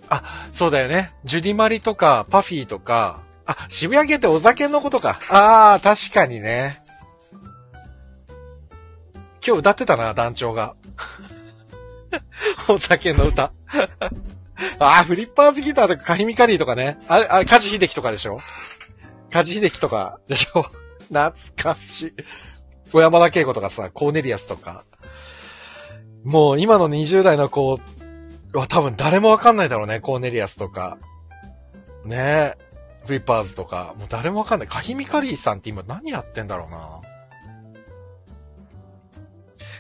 [0.09, 1.13] あ、そうだよね。
[1.25, 5.19] ジュディマリとか、パフィーとか、あ、渋谷系ってお酒のことか。
[5.33, 6.83] ああ、確かにね。
[9.45, 10.77] 今日歌ってたな、団長が。
[12.69, 13.53] お酒の歌。
[14.79, 16.99] ああ、フリッパーズギターとかカヒミカリーとかね。
[17.09, 18.39] あれ、あれ、カジヒデキとかでしょ？
[19.31, 20.63] カジヒデキとかでしょ？
[21.13, 22.15] 懐かしい。
[22.93, 24.85] 小山田恵子とかさ、コーネリアスとか。
[26.25, 27.79] もう今の20代の子
[28.53, 30.99] は多分誰もわかんないだろうね、コーネリアスとか。
[32.05, 32.59] ねえ。
[33.05, 34.69] フリッパーズとか、もう誰もわかんない。
[34.69, 37.01] カヒミカリーさんって今何やってんだろうな。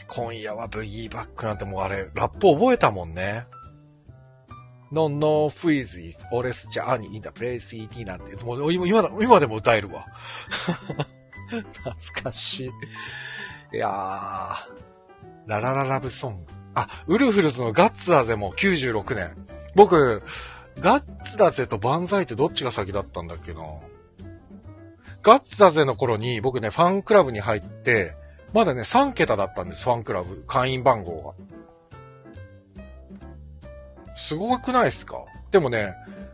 [0.09, 3.47] 今夜はブギーバックなんてもうあれ、ラップ覚えたもんね。
[4.92, 10.07] No, no, freeze, always journey in the place ET なんて、もう今、今でも歌えるわ。
[11.51, 13.77] 懐かしい。
[13.77, 14.55] いやー、
[15.47, 16.49] ララララブソング。
[16.75, 19.37] あ、ウルフルズのガッツだぜも96年。
[19.75, 20.23] 僕、
[20.79, 23.61] ガッツだぜとバンザイってどっちが先だったんだっけな。
[25.23, 28.14] ガッツだぜの頃に僕ね、ファンクラブに入って、
[28.57, 30.42] まだね、3桁だったんです、ファンクラブ。
[30.47, 31.35] 会員番号
[32.79, 32.85] が。
[34.16, 35.27] すごくないですか？
[35.51, 35.92] でもね、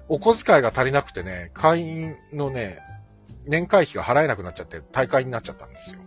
[0.09, 2.79] お小遣いが足りなくてね、会員のね、
[3.45, 6.01] 年会費が払えなくなっちゃって大会になっちゃったんですよ。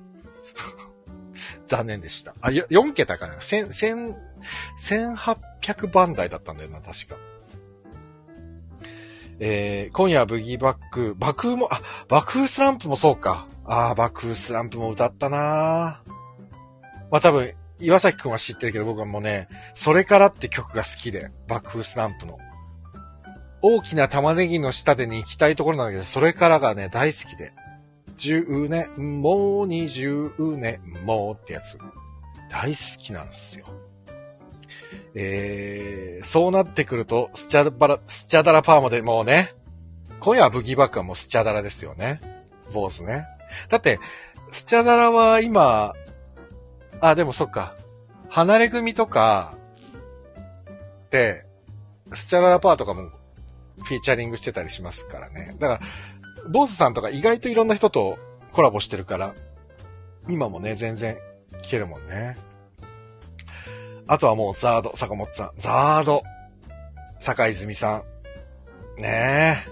[1.67, 2.33] 残念でした。
[2.39, 4.15] あ、4桁かな ?1000、
[4.79, 7.17] 1800番台だったんだよな、確か。
[9.39, 13.47] えー、今夜ブギーバック、爆風も、あ、爆風スランプもそうか。
[13.65, 16.03] ああ、爆風スランプも歌ったな
[17.11, 22.37] まあ多分、岩崎くんは知ってるけど僕はもうね、それからって曲が好きで、爆風スランプの。
[23.61, 27.53] 大きな玉ねぎの下でに行きたいところなんだけど、それからがね、大好きで。
[28.15, 31.77] 10年もう20年もうってやつ。
[32.49, 33.65] 大好きなんですよ。
[35.15, 39.53] えー、そうなってくると、スチャダラ、スチャダラパーマでもうね、
[40.19, 42.21] 今夜はブギーバックはもうスチャダラですよね。
[42.73, 43.25] 坊主ね。
[43.69, 43.99] だって、
[44.51, 45.93] スチャダラは今、
[47.09, 47.75] あ、でもそっか。
[48.29, 49.53] 離れ組とか、
[51.11, 51.45] で、
[52.13, 53.11] スチャダラパーとかも
[53.83, 55.55] フィーチャリングしてたりしますからね。
[55.59, 55.79] だから、
[56.49, 58.17] ボスさんとか意外といろんな人と
[58.51, 59.35] コラボしてるから、
[60.27, 61.17] 今もね、全然
[61.61, 62.37] 聞けるもんね。
[64.07, 65.51] あとはもうザード、坂本さん。
[65.57, 66.23] ザード、
[67.19, 68.03] 坂泉さ
[68.97, 69.01] ん。
[69.01, 69.71] ねえ。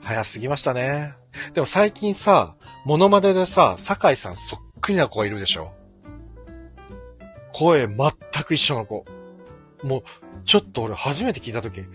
[0.00, 1.12] 早すぎましたね。
[1.52, 2.54] でも最近さ、
[2.86, 5.75] モノマネでさ、坂井さんそっくりな子がいるでしょ
[7.58, 7.96] 声全
[8.44, 9.06] く一緒の子。
[9.82, 10.02] もう、
[10.44, 11.86] ちょっと俺初めて聞いたとき、え？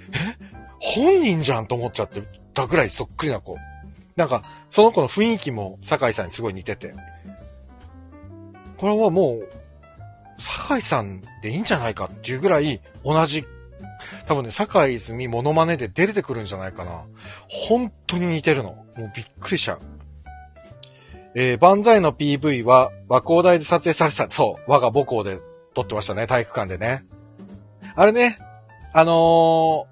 [0.79, 2.23] 本人じゃんと思っちゃって
[2.55, 3.57] たぐらいそっくりな子。
[4.15, 6.95] なんか、その子の雰囲気も酒井さんにすごい似てて。
[8.77, 9.49] これはもう、
[10.39, 13.45] 酒井さんでいいんじゃないかっていうぐらい同じ、
[14.25, 17.03] 多分ね、酒井泉モノマネで出てくるんじゃないかな。
[17.47, 18.69] 本当に似てるの。
[18.97, 19.81] もうびっくりしちゃう。
[21.35, 25.39] えー、万歳の PV は和光台で撮影された、そう、我が母校で
[25.73, 27.05] 撮ってましたね、体育館でね。
[27.95, 28.37] あれね、
[28.93, 29.87] あの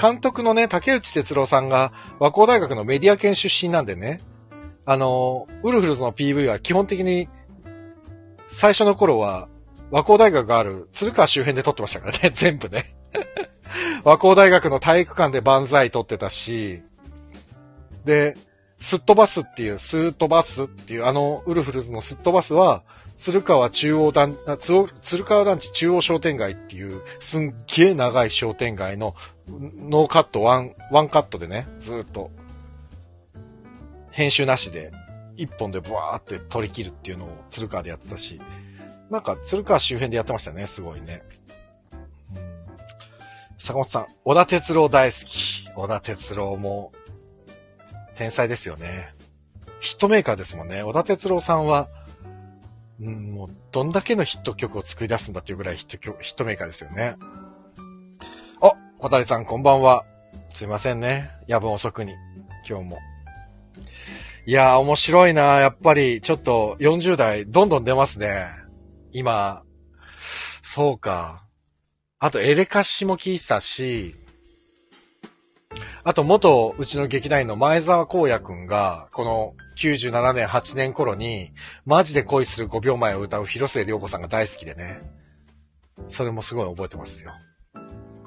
[0.00, 4.20] 監督のね、竹内哲郎さんが和光大学のメディア研出身なんでね、
[4.86, 7.28] あの、ウルフルズの PV は基本的に、
[8.46, 9.48] 最初の頃は、
[9.90, 12.96] 和光大学がある鶴川周辺で撮ってましたからね、 全部ね。
[14.02, 16.82] 和光大学の体育館で万歳撮ってたし、
[18.04, 18.36] で、
[18.80, 22.82] すっ飛ばすっていう、スーッ飛ばすっていう、あの、ウルフルズのすっ飛ばすは、
[23.20, 24.34] 鶴川中央団、
[25.02, 29.14] 鶴川団地中央商店街っていう、すんげえ長い商店街の、
[29.46, 32.30] ノーカット、ワン、ワンカットでね、ずっと、
[34.10, 34.90] 編集なしで、
[35.36, 38.40] 一本でブワーって取り切るっていうのを鶴川でやってたし、
[39.10, 41.22] なんか鶴川周辺でやってましたね、すごいね。
[43.58, 45.68] 坂本さん、織田哲郎大好き。
[45.76, 46.92] 織田哲郎も、
[48.14, 49.14] 天才ですよね。
[49.80, 50.82] ヒットメーカーですもんね。
[50.82, 51.90] 小田哲郎さんは、
[53.00, 57.16] うん、もう、どんだけのヒット曲を作り出すんだっていうぐらいヒット曲、ヒットメーカーですよね。
[58.60, 60.04] あ、小谷さんこんばんは。
[60.50, 61.30] すいませんね。
[61.46, 62.14] 夜分遅くに。
[62.68, 62.98] 今日も。
[64.46, 68.48] いやー、面白いなやっぱり、ちょっと40代、どんどん出ますね。
[69.12, 69.62] 今、
[70.62, 71.44] そうか。
[72.18, 74.14] あと、エレカシも聞いてたし、
[76.04, 81.52] あと、元、うちの劇団員の前澤光也くんが、この97年、8年頃に、
[81.86, 85.00] マジで恋する5秒前を歌う広末涼子さんが大好きでね。
[86.08, 87.32] それもすごい覚えてますよ。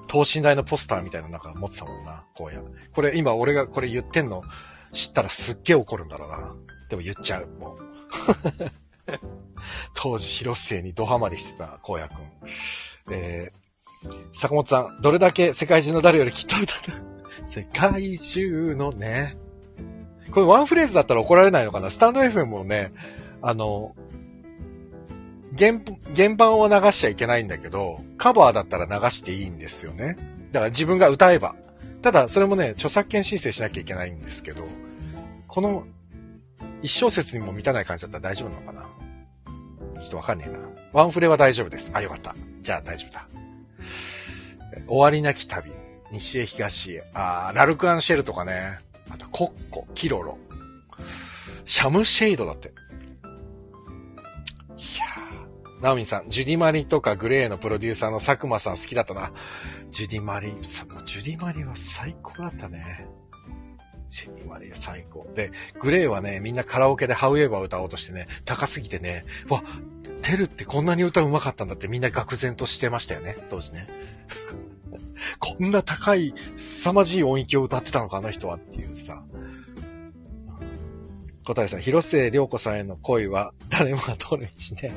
[0.08, 2.64] 等身大のポスターみたいななんか持ってたもんな、荒野。
[2.92, 4.44] これ今俺がこれ言ってんの
[4.94, 6.56] 知ったらすっげえ怒るんだろうな。
[6.90, 7.80] でも言っちゃう、もう。
[9.94, 12.16] 当時広末にドハマりしてた荒野くん。
[13.12, 19.38] えー、坂本さん、どれだけ世界中の誰よりきっと歌う世界中のね。
[20.34, 21.92] これワンフレーズだったら怒られないのかな？
[21.92, 22.92] スタンド FM もね、
[23.42, 23.96] あの、
[25.58, 25.80] 原、
[26.16, 30.18] 原版を流しちゃいけないんだけど、カバーだったら流していいんですよね。
[30.52, 31.56] だから自分が歌えば。
[32.02, 34.64] ただ、それもね、著作権申請しなきゃいけないんですけど、
[35.48, 35.86] この、
[36.82, 40.02] 一小節にも満たない感じだったら大丈夫なのかな？
[40.02, 40.60] ちょっとわかんねえな。
[40.92, 41.92] ワンフレは大丈夫です。
[41.94, 42.36] あ、よかった。
[42.62, 43.28] じゃあ大丈夫だ。
[44.88, 45.72] 終わりなき旅。
[46.12, 47.04] 西へ東へ。
[47.14, 48.80] あー、ラルクアンシェルとかね。
[49.10, 50.38] あと、コッコ、キロロ。
[51.66, 52.70] シャムシェイドだって。
[52.70, 55.82] いやー。
[55.82, 59.32] ナオミさん、ジュディマリとかグレーのプロデューサーの佐久間さん好きだったな。
[59.92, 63.08] ジュディマリ、ジュディマリは最高だったね。
[64.08, 65.28] ジュディマリは最高。
[65.36, 69.64] で、グレーはね、みんなカラオケでハウエバー歌おうとしてね、高すぎてね、わ、
[70.22, 73.88] テルってこんなに歌うまかったんだってみんな愕然としてましたよね、当時ね。
[75.40, 79.24] こんな高い、凄まじい音域を歌ってたのか、あの人はっていうさ。
[81.46, 84.94] 答えさん、広末涼子さんへの恋は誰もが通る道ね。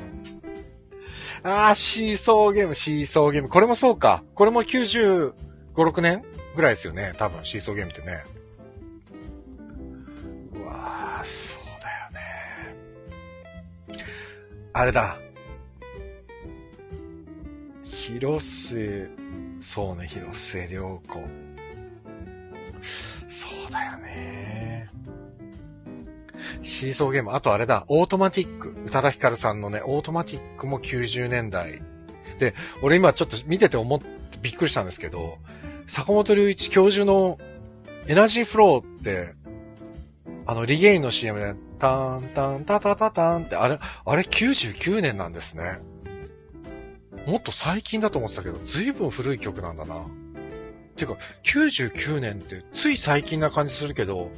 [1.43, 3.49] あー、シーソーゲーム、シーソーゲーム。
[3.49, 4.23] これもそうか。
[4.33, 5.33] これも95、
[5.75, 6.23] 6年
[6.55, 7.13] ぐらいですよね。
[7.17, 8.23] 多分、シーソーゲームってね。
[10.53, 11.89] うわー、そうだ
[13.97, 14.05] よね。
[14.73, 15.19] あれだ。
[17.83, 19.09] 広末、
[19.59, 21.19] そうね、広末涼子。
[23.27, 24.89] そうだよね。
[26.61, 27.33] シーソーゲーム。
[27.33, 28.75] あとあれだ、オートマティック。
[28.85, 31.81] 宇多田ヒカルさんのね、オートマティックも90年代。
[32.39, 34.05] で、俺今ちょっと見てて思って
[34.41, 35.37] びっくりしたんですけど、
[35.87, 37.39] 坂本龍一教授の
[38.07, 39.33] エナジーフローって、
[40.45, 45.79] あの、リゲインの CM で、タンタンタタタタンって、あれ、あれ99年なんですね。
[47.27, 50.05] もっと最近だと思ってたけど、ずいぶん古い曲なんだな。
[50.95, 54.31] ていうか、99年ってつい最近な感じするけど、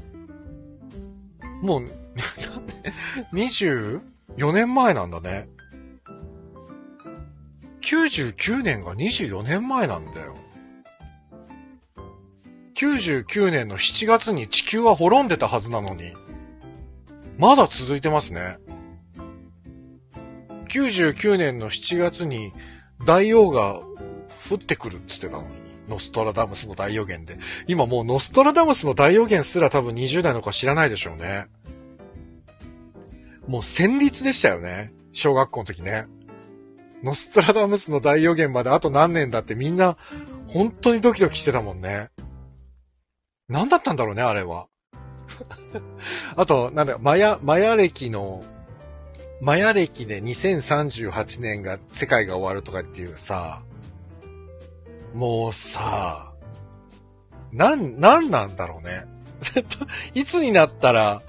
[1.61, 1.87] もう、
[3.31, 4.01] 24
[4.51, 5.47] 年前なんだね。
[7.81, 10.35] 99年が24年前なんだよ。
[12.73, 16.13] 99年の7月に地球は滅んでたはずなのに、
[17.37, 18.57] まだ続いてますね。
[20.69, 22.53] 99年の7月に
[23.05, 23.81] 大王が
[24.49, 25.59] 降ってくるって言ってたのに。
[25.89, 27.39] ノストラダムスの大予言で。
[27.67, 31.47] 今もうノストラダムスの大予言すら多分20代の子は知らないでしょうね。
[33.47, 34.93] もう戦慄でしたよね。
[35.11, 36.05] 小学校の時ね。
[37.03, 39.97] ノストラダムスの大予言まであと何年だってみんな
[40.47, 42.09] 本当にドキドキしてたもんね。
[43.47, 44.67] 何だったんだろうね、あれは。
[46.35, 48.43] あと、なんだ、マヤ、マヤ歴の
[49.41, 53.61] マヤ歴で2038年が世界が終わるとかっていうさ、
[55.13, 56.31] もうさ、
[57.51, 59.05] なん、なんなんだろうね。
[60.13, 61.21] いつになったら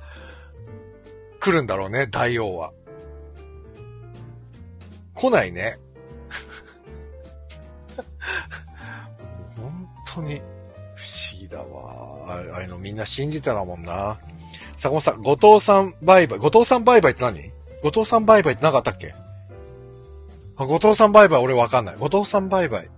[1.38, 2.72] 来るんだろうね、大王は。
[5.14, 5.78] 来ないね。
[9.56, 10.42] 本当に
[10.94, 12.42] 不思議だわ。
[12.52, 14.18] ああいうのみんな信じてたもんな。
[14.76, 16.38] 坂本さん、後藤さんバイバイ。
[16.38, 17.52] 後藤さんバイバイって何？
[17.82, 19.14] 後藤さんバイバイってなかったっけ？
[20.56, 21.96] あ、後藤さんバイバイ俺わかんない。
[21.96, 22.90] 後藤さんバイバイ。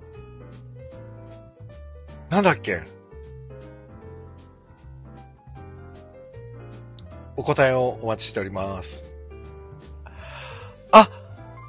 [2.30, 2.80] なんだっけ？
[7.36, 9.04] お答えをお待ちしております。
[10.90, 11.08] あ、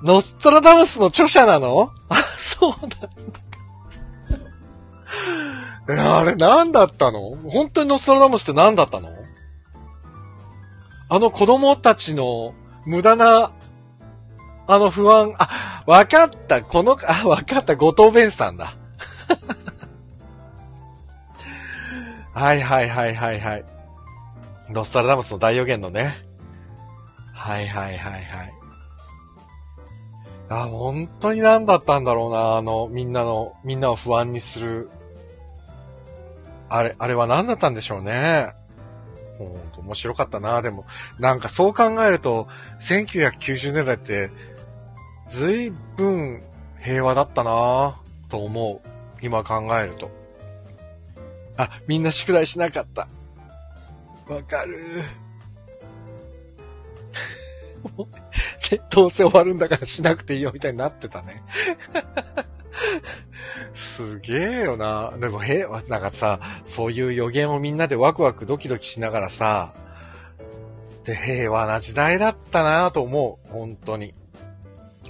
[0.04, 1.92] ノストラダムスの著者なの？
[2.10, 2.98] あ、そうなんだ。
[6.20, 7.30] あれ何だったの？
[7.50, 9.10] 本当にノストラダムスって何だったの？
[11.10, 12.54] あの子供たちの
[12.86, 13.52] 無駄な、
[14.68, 18.76] あの不安、あ、わかった、この、あ、わかった、後藤弁さんだ。
[22.34, 23.66] はいはいはいはいはい。
[24.70, 26.26] ノストラダムスの大予言のね。
[27.34, 28.54] はいはいはいはい。
[30.50, 34.90] あ、本当に何だったんだろうな、あの、みんなの、みんなを不安にする。
[36.70, 38.54] あれ、あれは何だったんでしょうね。
[39.38, 40.86] ほんと面白かったな、でも。
[41.20, 42.48] なんかそう考えると、
[42.80, 44.32] 1990年代って、
[45.28, 46.42] 随分
[46.82, 48.88] 平和だったなと思う。
[49.22, 50.12] 今考えると。
[51.56, 53.08] あ、みんな宿題しなかった。
[54.28, 55.04] わかる。
[58.92, 61.44] どうせ終わるんだからしなくていいよみたいになってたね。
[63.74, 65.14] すげえよな。
[65.20, 69.74] でも、へ、なんかさ、そういう予言をみんなでワクワクドキドキしながらさ、
[71.04, 73.50] で、平和な時代だったなと思う。
[73.50, 74.14] 本当に。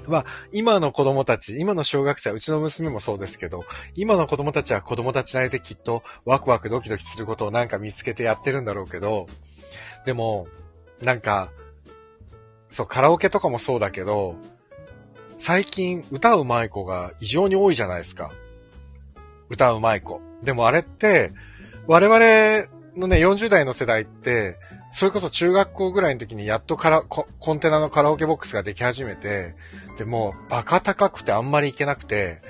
[0.07, 3.63] まあ、今の子供たち、今の小学生、うちの娘もそうですけど、
[3.95, 9.27] 今の子供たちは子供たちなりできっとワクワクドキドキすることをなんか見つけてやってるんだろうけど、
[10.05, 10.47] でも、
[11.01, 11.51] なんか、
[12.69, 14.35] そう、カラオケとかもそうだけど、
[15.37, 18.31] 最近歌うまい子が異常に多いじゃないですか。
[19.49, 20.21] 歌うまい子。
[20.41, 21.31] でもあれって、
[21.87, 22.19] 我々
[22.95, 24.57] のね、40代の世代って、
[24.91, 29.55] それこそ中学校ぐらいの時にやっとカラコンテナのカラオケボックスができ始めて、
[29.97, 32.41] で、もうバカ高くてあんまり行けなくて、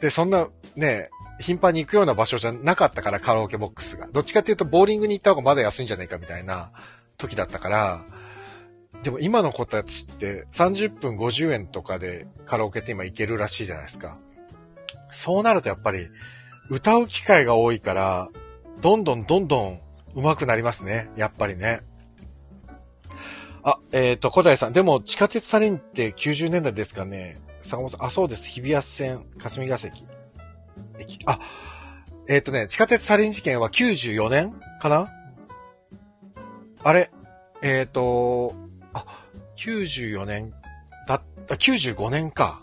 [0.00, 4.06] で、そんなね、頻繁に行くような場所じゃなかったからカラオケボックスが。
[4.12, 6.70] どっちかっていうとボーリングに行った方がまだ安いんじゃないかみたいな
[7.16, 8.04] 時だったから、
[9.02, 14.18] でも今の子たちって30分50円とかでカラオケって今行けるらしいじゃないですか。
[15.12, 16.08] そうなるとやっぱり
[16.68, 18.28] 歌う機会が多いから、
[18.80, 19.80] どんどんどんどん
[20.14, 21.10] 上手くなりますね。
[21.16, 21.82] やっぱりね。
[23.62, 24.72] あ、えっ、ー、と、小平さん。
[24.72, 27.40] でも、地下鉄サリンって90年代ですかね。
[27.60, 28.04] 坂本さん。
[28.04, 28.48] あ、そうです。
[28.48, 30.06] 日比谷線、霞ヶ関。
[31.00, 31.18] 駅。
[31.26, 31.40] あ、
[32.28, 35.12] えっ、ー、とね、地下鉄サリン事件は94年かな？
[36.82, 37.10] あれ
[37.62, 38.54] えっ、ー、と、
[38.96, 39.04] あ、
[39.56, 40.54] 94年
[41.06, 42.62] だった、95年か。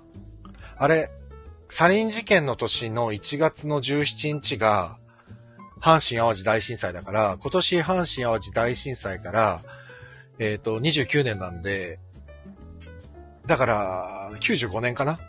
[0.77, 1.11] あれ、
[1.69, 4.97] サリン事件の年の1月の17日が、
[5.79, 9.61] 阪神淡路大震災だから、今年阪神淡路大震災から、
[10.39, 11.99] えっ、ー、と、29年なんで、
[13.45, 15.19] だから、95年かな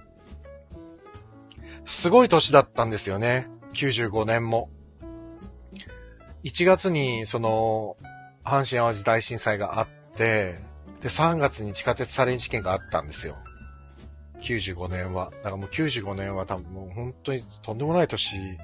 [1.85, 3.49] すごい年だったんですよね。
[3.75, 4.71] 95年も。
[6.45, 7.97] 1月に、その、
[8.45, 10.74] 阪神淡路大震災があって、
[11.05, 13.37] で、3月に地下鉄サリン事件があったんですよ。
[14.41, 15.27] 95年は。
[15.27, 18.57] だからもう95年は多分もう本当にとんでもない年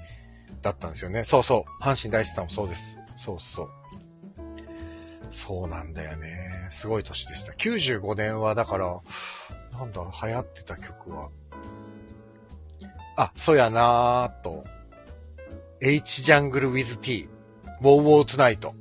[0.63, 1.23] だったんですよね。
[1.25, 1.83] そうそう。
[1.83, 2.99] 阪神大震災もそうです。
[3.17, 3.69] そうそう。
[5.29, 6.69] そうなんだよね。
[6.71, 7.53] すごい年でした。
[7.53, 9.01] 95年は、だから、
[9.79, 11.29] なんだ、流行ってた曲は。
[13.17, 14.65] あ、そうやなーと。
[15.83, 17.29] H ジャングル with T。
[17.83, 18.75] ウォーウォートゥナイト。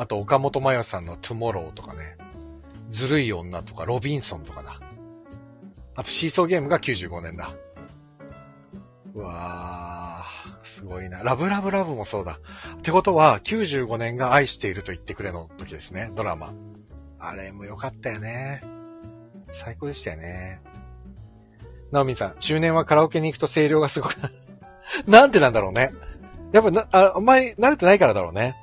[0.00, 2.16] あと、岡本真代さんのトゥモローとかね。
[2.88, 4.80] ずるい女とか、ロビンソンとかだ。
[5.94, 7.54] あと、シーソーゲームが95年だ。
[9.14, 11.22] うわー、すごいな。
[11.22, 12.40] ラブラブラブもそうだ。
[12.78, 16.54] ってことは、95年が愛していると言ってくれの時ですね、ドラマ。
[17.18, 18.64] あれも良かったよね。
[19.52, 20.62] 最高でしたよね。
[21.92, 24.16] ナオミさん、中年はカラオケに行くと声量がすごく
[25.06, 25.92] な んでなんだろうね。
[26.52, 28.56] やっぱな、あ、あんまり慣れてないからだろうね。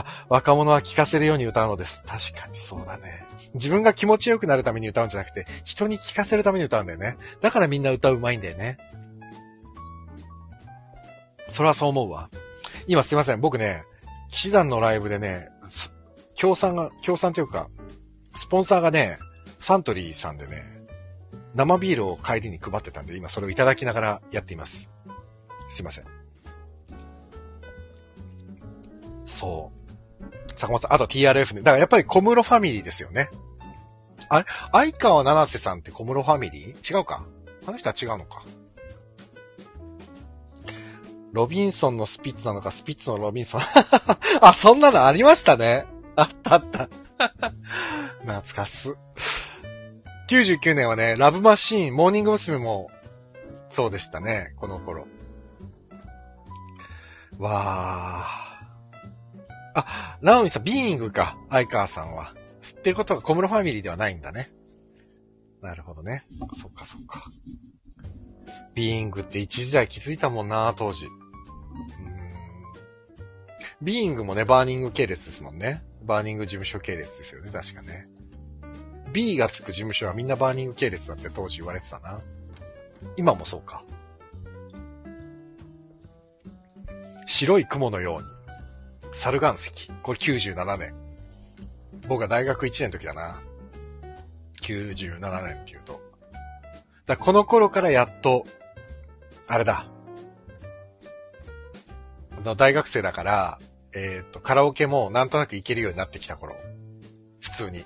[0.00, 2.02] あ、若者は聴かせるように歌うのです。
[2.04, 3.26] 確かにそうだね。
[3.54, 7.16] 自分が気持ちよくなるために歌うんじゃなくて、人に聞かせるために歌うんだよね。
[7.40, 8.78] だからみんな歌うまいんだよね。
[11.48, 12.30] それはそう思うわ。
[12.86, 13.40] 今すいません。
[13.40, 13.84] 僕ね、
[14.30, 15.50] 騎士団のライブでね、
[16.34, 17.68] 協賛が、協賛というか、
[18.36, 19.18] スポンサーがね、
[19.58, 20.62] サントリーさんでね、
[21.54, 24.90] 生ビールを帰りに配ってたんで、今それをいただきながらやっています。
[25.68, 26.04] すいません。
[29.26, 29.81] そう。
[30.56, 31.62] 坂本さん、あと TRF ね。
[31.62, 33.28] だからやっぱり小室ファミリーですよね。
[34.28, 34.46] あれ？
[34.72, 36.98] 相川七瀬さんって小室ファミリー？
[36.98, 37.24] 違うか
[37.66, 38.42] あの人は違うのか。
[41.32, 43.60] ロビンソンのスピッツなのか、スピッツのロビンソン。
[44.42, 45.86] あ、そんなのありましたね。
[46.14, 46.88] あったあった。
[48.20, 48.98] 懐かしす。
[50.28, 52.58] 99年はね、ラブマシーン、モーニング娘。
[52.58, 52.90] も、
[53.70, 55.06] そうでしたね、この頃。
[57.38, 58.51] わー。
[59.74, 62.34] あ、ナオミさん、 Being か、相川さんは。
[62.70, 64.52] ってことは小室ファミリーではないんだね。
[65.60, 66.24] なるほどね。
[66.54, 67.30] そっかそっか。
[68.74, 71.06] Being って一時代築いたもんな、当時。
[73.80, 75.82] Being もね、バーニング系列ですもんね。
[76.02, 78.06] バーニング事務所系列ですよね、確かね。
[79.12, 82.20] B がつく事務所はみんなバーニング系列だって当時言われてたな。
[83.16, 83.84] 今もそうか。
[87.26, 88.31] 白い雲のように。
[89.12, 89.72] 猿岩石。
[90.02, 90.94] これ97年。
[92.08, 93.40] 僕が大学1年の時だな。
[94.62, 96.00] 97年っていうと。
[97.06, 98.46] だこの頃からやっと、
[99.46, 99.86] あれだ。
[102.56, 103.58] 大学生だから、
[103.92, 106.56] えっ、ー、と、カラオケもなんとなく行けるようになってきた頃。
[107.40, 107.84] 普通に。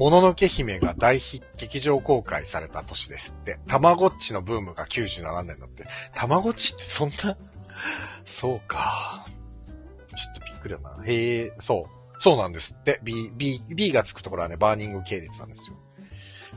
[0.00, 3.60] もののけ姫が大ヒ劇場公開された年ですって。
[3.68, 5.84] たまごっちのブームが97年だって。
[6.14, 7.36] たまごっちってそんな？
[8.24, 9.26] そうか。
[10.16, 11.04] ちょっとびっくりだな。
[11.04, 12.14] へえ、そう。
[12.18, 12.98] そうなんですって。
[13.02, 15.76] B、B、B がつくところはね、バーニング系列なんですよ。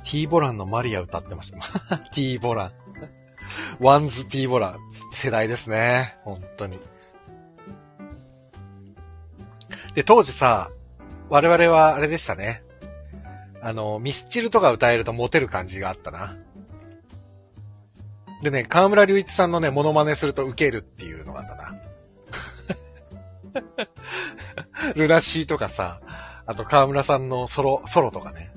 [0.05, 1.97] T ボランのマリア歌ってました。
[2.15, 4.79] T-BOLAN。WANDS T-BOLAN。
[5.11, 6.15] 世代ですね。
[6.23, 6.79] 本当に。
[9.95, 10.71] で、当時さ、
[11.27, 12.62] 我々はあれでしたね。
[13.65, 16.35] あの、ミスチルとか歌えるとモテる感じがあったな。
[18.41, 21.73] でね、河村隆一さんのね、モノマネするとウケるっていうのがあったな。
[24.95, 26.01] ルナシーとかさ、
[26.45, 28.51] あと河村さんのソロ、ソロとかね、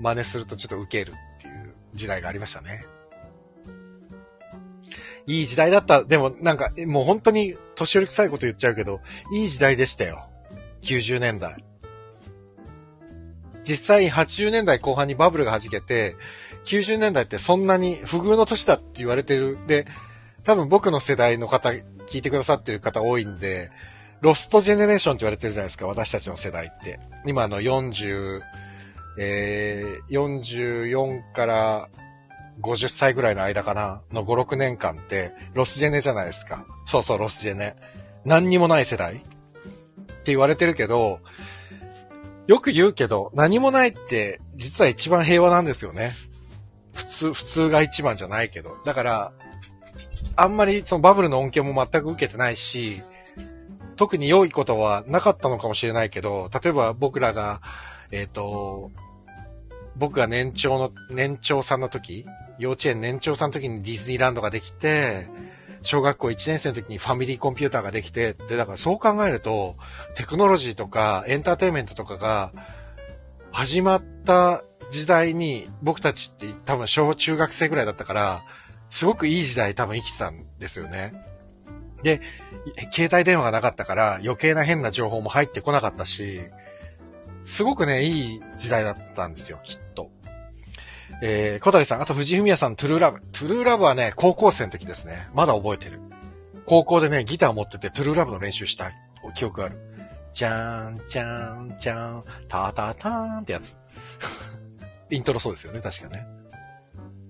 [0.00, 2.86] 真似するとちょっとウケるっていう時代がありましたね。
[5.26, 6.04] いい時代だった。
[6.04, 9.00] でもなんか、もう本当に年寄り臭いこと言っちゃうけど、
[9.32, 10.28] いい時代でしたよ。
[10.82, 11.64] 90年代。
[13.64, 16.16] 実際80年代後半にバブルが弾けて、
[16.64, 19.58] 90年代ってそんなに不遇の年だって言われてる。
[19.66, 19.86] で、
[20.44, 23.70] 多分僕の世代の方、聞いてくださってる方多いんで、
[24.20, 27.00] ロストジェネレーションって言われてるじゃないですか、私たちの世代って。
[27.26, 28.40] 今の40、
[29.18, 31.88] えー、44から
[32.60, 36.66] 50歳ぐらいの間かな、の5、6年間って、ロスジェネじゃないですか。
[36.86, 37.76] そうそう、ロスジェネ。
[38.24, 41.20] 何にもない世代って言われてるけど、
[42.50, 46.10] よく言うけど、何もないって、実は一番平和なんですよね。
[46.92, 48.76] 普通、普通が一番じゃないけど。
[48.84, 49.32] だから、
[50.34, 53.02] あんまりそのバブルの恩恵も全く受けてないし、
[53.94, 57.60] 特に良いことはなかったのかもしれないけど、例えば僕らが、
[58.10, 58.90] えっ、ー、と、
[59.94, 62.26] 僕が年長の、年長さんの時、
[62.58, 65.28] 幼稚園年長さんの時にディズニーランドができて、
[65.82, 69.76] 小学校1年生の時にファミリーコンピューターができて、で、だからそう考えると、
[70.14, 72.52] テクノロジーとかエンターテインメントとかが
[73.52, 78.44] 始まった時代に僕たちって多分小中学生ぐらいだったから、
[78.90, 81.14] すごくいい時代多分生きてたんですよね。
[82.02, 82.20] で、
[82.92, 86.40] 携帯電話がなかったから余計な変な情報も入ってこなかったし、
[87.44, 89.89] すごくね、いい時代だったんですよ、きっ。
[91.22, 95.28] えー、小谷さん、あと藤井フミヤさん、 TRUE LOVE。TRUE LOVE はね、高校生の時ですね。
[95.34, 96.00] まだ覚えてる。
[96.64, 98.92] 高校でね、ギター持ってて、 TRUE LOVE の練習した
[99.34, 99.78] 記憶がある。
[100.32, 103.76] じゃーん、じゃーん、じゃーん、たーたーたーんってやつ。
[105.10, 106.26] イントロそうですよね、確かね。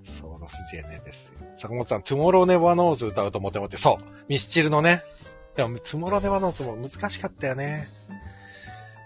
[0.05, 1.47] そう、ロスジェネですよ。
[1.57, 3.77] 坂本さん、 Tomorrow never knows 歌うとモテモテ。
[3.77, 4.05] そう。
[4.29, 5.03] ミスチルのね。
[5.57, 7.89] でも、 Tomorrow never knows も難しかったよね。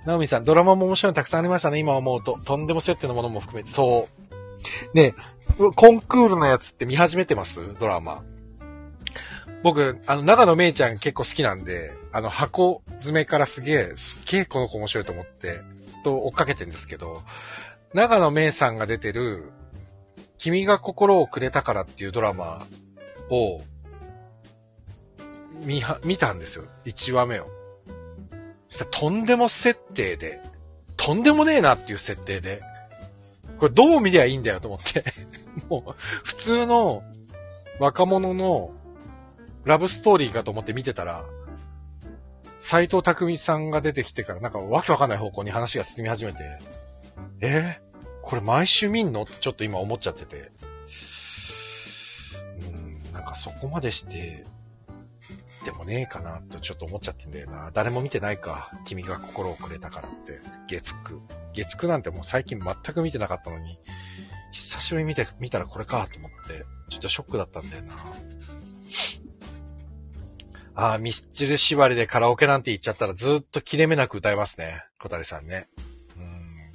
[0.04, 2.38] ナオミさん、ドラマも面白いのたくさんありましたね、今思うと。
[2.44, 3.70] とんでも設定のものも含めて。
[3.70, 4.23] そう。
[4.92, 5.14] ね
[5.76, 7.74] 今クールのやつって見始めてます？
[7.78, 8.24] ドラマ。
[9.62, 17.22] 僕、あの、永野芽郁ちゃん結構好きなんで、あの、ハコヅメからすげえ、すっげえこの子面白いと思って、ずっと追っかけてんですけど、
[17.94, 19.52] 永野芽郁さんが出てる、
[20.36, 22.66] 君が心をくれたからっていうドラマ
[23.30, 23.62] を、
[25.64, 26.64] 見は、見たんですよ。
[26.84, 27.48] 1話目を。
[28.68, 30.42] そしたらとんでも設定で、
[30.98, 32.60] とんでもねえなっていう設定で、
[33.58, 35.04] これどう見りゃいいんだよと思って
[35.68, 37.02] もう、普通の
[37.78, 38.70] 若者の
[39.64, 41.24] ラブストーリーかと思って見てたら、
[42.60, 46.58] 斎藤匠さんが出てきてからなんかわけわかんない方向に話が進み始めて、
[47.40, 49.26] えー、これ毎週見んの？
[49.26, 50.50] ちょっと今思っちゃってて。
[52.60, 54.44] うん、なんかそこまでして、
[55.64, 57.70] でもねえかなとちょっと思っちゃってんだよな。
[57.72, 58.70] 誰も見てないか。
[58.84, 60.40] 君が心をくれたからって。
[60.68, 61.20] 月9。
[61.54, 63.78] 月9なんてもう最近全く見てなかったのに、
[64.52, 67.94] 久しぶりに見て、見たらこれかと思って、ちょっとショックだったんだよな。
[70.76, 74.84] ああ、ミスチル縛りでカラオケなんて言っちゃったらずっと切れ目なく歌えますね。
[74.98, 75.68] 小谷さんね。
[76.16, 76.72] うん。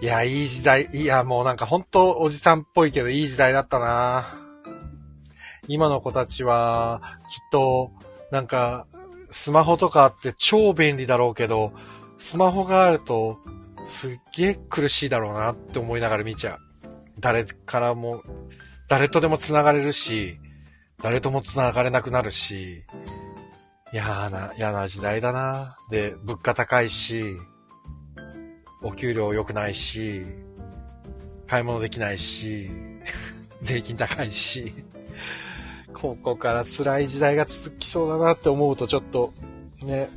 [0.00, 0.88] いや、いい時代。
[0.92, 4.45] いや、もうなんか本当おじさんっぽいけどいい時代だったな
[5.68, 7.92] 今の子たちは、きっと、
[8.30, 8.86] なんか、
[9.30, 11.72] スマホとかあって超便利だろうけど、
[12.18, 13.38] スマホがあると、
[13.84, 16.58] すっげえ苦しいだろうなって思いながら見ちゃう。
[17.20, 18.22] 誰からも、
[18.88, 20.38] 誰とでも繋がれるし、
[21.02, 22.84] 誰とも繋がれなくなるし、
[23.92, 25.76] 嫌な、嫌な時代だな。
[25.90, 27.34] で、物価高いし、
[28.82, 30.22] お給料良くないし、
[31.46, 32.70] 買い物できないし、
[33.62, 34.72] 税金高いし、
[35.96, 39.32] ここから辛い時代が続きそうだなって思うとちょっと、
[39.82, 40.08] ね。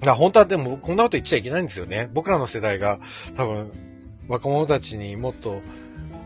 [0.00, 2.08] 本当はでもこんなこと言っちゃいけないんですよね。
[2.12, 3.00] 僕らの世代が
[3.36, 3.70] 多分
[4.28, 5.60] 若者たちにもっと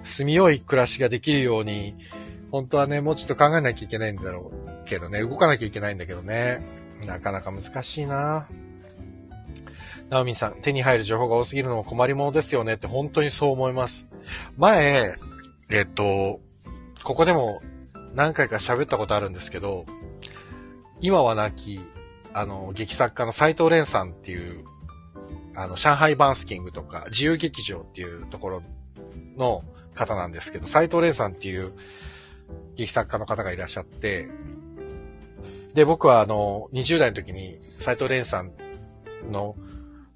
[0.04, 1.94] 住みよい暮らしができるように、
[2.50, 4.52] 本当はね、もうちょっと考えなきゃいけないんだろ
[4.84, 6.62] うけどね、動かなきゃいけないんだけどね。
[7.06, 8.46] なかなか難しいな
[10.08, 14.06] ナオミさん、手に入る情報が多すぎるのも困りものですよねって本当にそう思います。
[14.56, 15.14] 前、
[15.68, 16.40] えっと、
[17.02, 17.60] ここでも
[18.16, 19.84] 何回か喋ったことあるんですけど、
[21.02, 21.80] 今は亡き、
[22.32, 24.64] あの、劇作家の斎藤蓮さんっていう、
[25.54, 28.62] あの、上海バンスキングとか、自由劇場っていうところ
[29.36, 29.62] の
[29.94, 31.74] 方なんですけど、斎藤蓮さんっていう
[32.74, 34.28] 劇作家の方がいらっしゃって、
[35.74, 38.52] で、僕はあの、20代の時に斎藤蓮さん
[39.30, 39.56] の、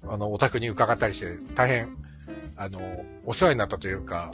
[0.07, 1.95] あの、お宅に伺ったりして、大変、
[2.55, 2.79] あの、
[3.25, 4.31] お世話になったというか、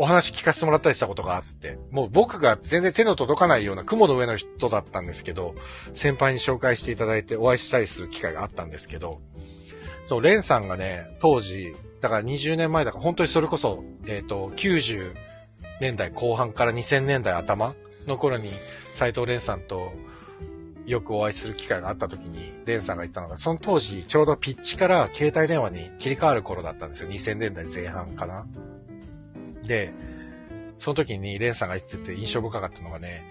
[0.00, 5.56] お話聞かせてもらったりしたことがあって、もう僕が全然手の届かないような雲の上の人だったんですけど、
[5.92, 9.20] 先輩に紹介していただいてお会いしたりする機会があったんですけど、
[10.06, 15.14] そう、レンさんがね、当時、だから20年前だから、本当にそれこそ、えっ、ー、と、90
[15.80, 17.74] 年代後半から2000年代頭
[18.06, 18.50] の頃に、
[18.94, 19.92] 斎藤蓮さんと
[20.86, 27.10] よくお会いする機会があった時に、レンさんが言ったのが、その当時、ちょうどピッチから携帯電話に切り替わる頃だったんですよ。
[27.10, 28.46] 2000年代前半かな。
[29.68, 29.92] で、
[30.78, 33.24] その時にレンさんが言ってて印象深かったのがね、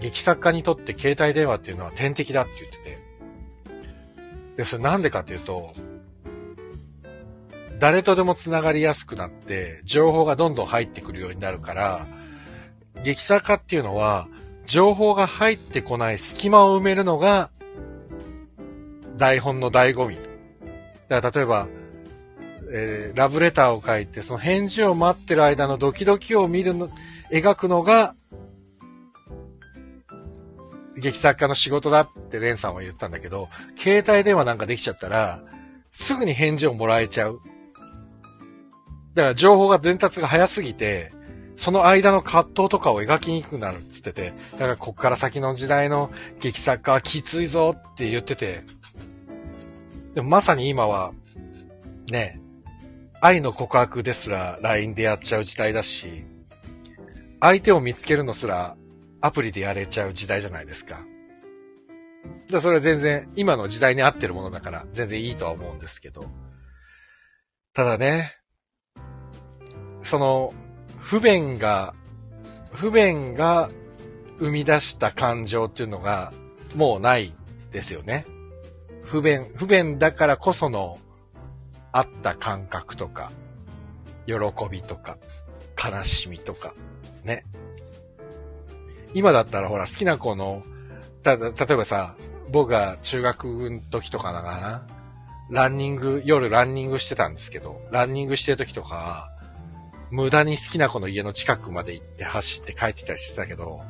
[0.00, 3.04] 劇作家にとって携帯電話っていうのは天敵だって言ってて。
[4.56, 5.70] で、それなんでかっていうと、
[7.78, 12.06] 誰とでも繋がりやすくなって、情報がどんどん入ってくるようになるから、
[13.04, 14.28] 劇作家っていうのは、
[14.64, 17.50] 情報が入ってこない隙間を埋めるのが、
[19.16, 20.16] 台本の醍醐味。
[21.08, 21.68] だから例えば、
[22.76, 26.90] えー、ラブレターを書いて、その返事を待ってる間のドキドキを見るの、
[27.30, 28.16] 描くのが、
[30.96, 33.48] 劇作家の仕事だってレンさんは言ったんだけど、
[33.78, 35.40] 携帯電話なんかできちゃったら、
[35.92, 37.40] すぐに返事をもらえちゃう。
[39.14, 41.12] だから情報が伝達が早すぎて、
[41.54, 46.10] その間の葛藤とかを描きにくくなるっつってて、だからこっから先の時代の
[46.40, 48.64] 劇作家はきついぞって言ってて、
[50.14, 51.12] でもまさに今は、
[52.10, 52.40] ね、
[53.24, 56.26] 愛の告白ですら LINE でやっちゃう時代だし、
[57.40, 58.76] 相手を見つけるのすら
[59.22, 61.00] アプリでやれちゃう時代じゃないですか。
[62.48, 66.26] じゃそれは全然今の時代に合ってるものだから全然いいとは思うんですけど。
[67.72, 68.36] ただね、
[70.02, 70.52] その
[70.98, 71.94] 不便が、
[72.74, 73.70] 不便が
[74.38, 76.34] 生み出した感情っていうのが
[76.76, 77.32] もうない
[77.72, 78.26] ですよね。
[79.02, 80.98] 不便、不便だからこその
[81.94, 83.30] あった感覚とか、
[84.26, 84.34] 喜
[84.68, 85.16] びとか、
[85.78, 86.74] 悲しみとか、
[87.22, 87.46] ね。
[89.14, 90.64] 今だったらほら好きな子の、
[91.22, 92.16] ただ、例えばさ、
[92.50, 94.86] 僕が中学の時とかだかな、
[95.50, 99.30] ランニング、夜ランニングしてたんですけど、ランニングしてる時とか、
[100.10, 103.82] 無駄に好きな子の家の近くまで行って走って帰ってきたりしてたけど、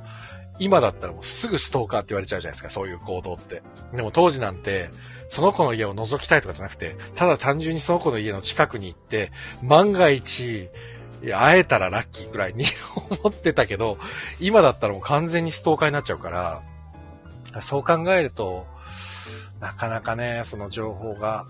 [0.58, 3.62] 今だったらもうすぐストーカーって言われちゃうじゃないですか、そういう行動って。
[3.94, 4.90] でも当時なんて、
[5.28, 10.68] その子の家を覗きたいとかじゃなくて、ただ単純にその子の家の近くに行って、万が一、
[11.32, 12.64] 会えたらラッキーくらいに
[13.22, 13.96] 思ってたけど、
[14.40, 16.62] 今だったらもう完全にストーカーになっちゃうから、
[17.60, 18.66] そう考えると、
[19.60, 21.46] なかなかね、その情報が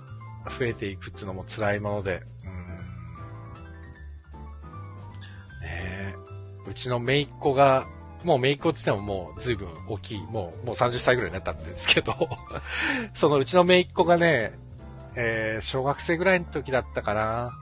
[0.58, 2.64] 増えていくっていうのも辛いもので、うん。
[5.62, 6.14] ね
[6.66, 7.86] うちの姪っ子が
[8.24, 12.14] もうメイクをつってももう随分大きい、もう、もう30歳ぐらいになったんですけど
[13.14, 14.58] そのうちの姪っ子がね、
[15.14, 17.58] えー、小学生ぐらいの時だったかな。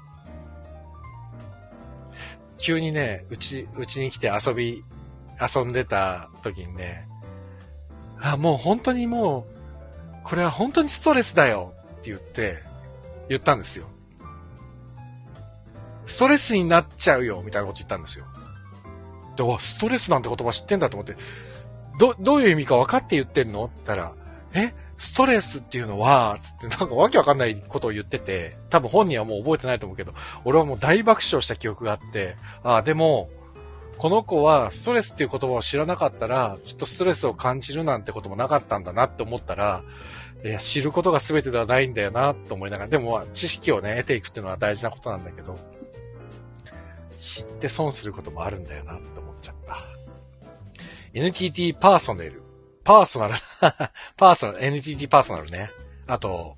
[2.58, 4.84] 急にね、うち、うちに来て遊び、
[5.40, 7.08] 遊んでた時にね、
[8.20, 12.62] あ、もう本当にもう、これは本当にストレスだよって言って、
[13.28, 13.86] 言ったんですよ。
[16.06, 18.26] ストレスになっちゃうよみたいなこと言ったんですよ。
[19.36, 21.16] で、わ、ストレスなんて言葉知ってんだと思って、
[21.98, 23.64] ど、どういう意味か分かって言ってんの？
[23.64, 24.12] って言ったら、
[24.54, 24.74] え？
[24.98, 30.14] ストレスっていうのは、つってなんかわけわかんないことを言ってて、多分本人はもう覚えてないと思うけど、
[30.44, 33.28] 俺はもう大爆笑した記憶があって、ああ、でも、
[33.98, 39.82] この子はストレスっていう言葉を知らなかったら、きっとストレスを感じるなんてこともなかったんだなって思ったら、
[40.44, 45.58] いや、知ることが全てではないんだよなと思いながら、でも知識をね、得ていくっていうのは大事なことなんだけど、
[47.16, 48.98] 知って損することもあるんだよな。
[49.42, 49.76] ちゃった。
[51.12, 52.42] NTT パーソネル。
[52.84, 53.34] パーソナル
[54.16, 55.70] パーソナル、NTT パーソナルね。
[56.06, 56.56] あと、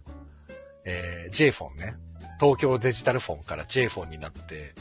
[0.84, 1.96] えー、J フォンね。
[2.40, 4.74] 東京デジタルフォンから J フォンになって、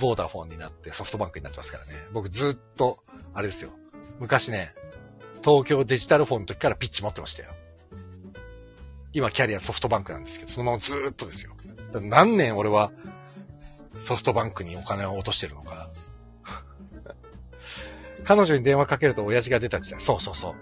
[0.00, 1.92] ボーダーフォンになってソフトバンクになってますからね。
[2.12, 3.02] 僕ずっと、
[3.34, 3.72] あれですよ。
[4.20, 4.74] 昔ね、
[5.42, 7.50] 東京デジタルフォンの時からピッチ持ってましたよ。
[9.12, 11.54] 今キャリアソフトバンクなんですけど、そのままずっとですよ。
[12.00, 12.92] 何年俺は
[13.96, 15.90] ソフトバンクにお金を落としてるのか。
[18.30, 20.00] 彼女に電話かけると親父が出た時代。
[20.00, 20.54] そうそうそう。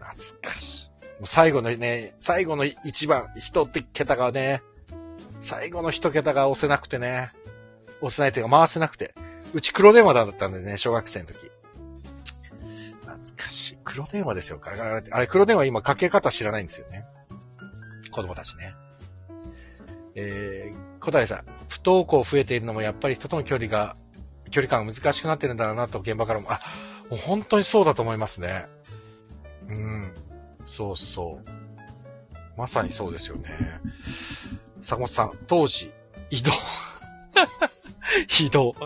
[0.00, 0.90] 懐かしい。
[0.90, 4.62] もう最後のね、最後の一番、人って桁がね、
[5.40, 7.30] 最後の一桁が押せなくてね、
[8.02, 9.14] 押せないというか回せなくて。
[9.54, 11.50] うち黒電話だったんでね、小学生の時。
[13.00, 13.78] 懐かしい。
[13.82, 14.60] 黒電話ですよ。
[15.10, 17.06] あれ、黒電話今かけ方知らないんですよね。
[18.10, 18.74] 子供たちね。
[20.16, 23.96] えー、小谷さん、不登校増えているのもやっぱり人との距離が、
[24.50, 26.60] 距離感が難しくなってるんだなと現場からも、あ、
[27.10, 28.66] もう本当にそうだと思いますね。
[29.68, 30.12] うん。
[30.64, 31.50] そうそう。
[32.56, 33.80] まさにそうですよね。
[34.80, 35.92] 坂本さん、当時、
[36.30, 36.52] 移動。
[38.40, 38.76] 移動。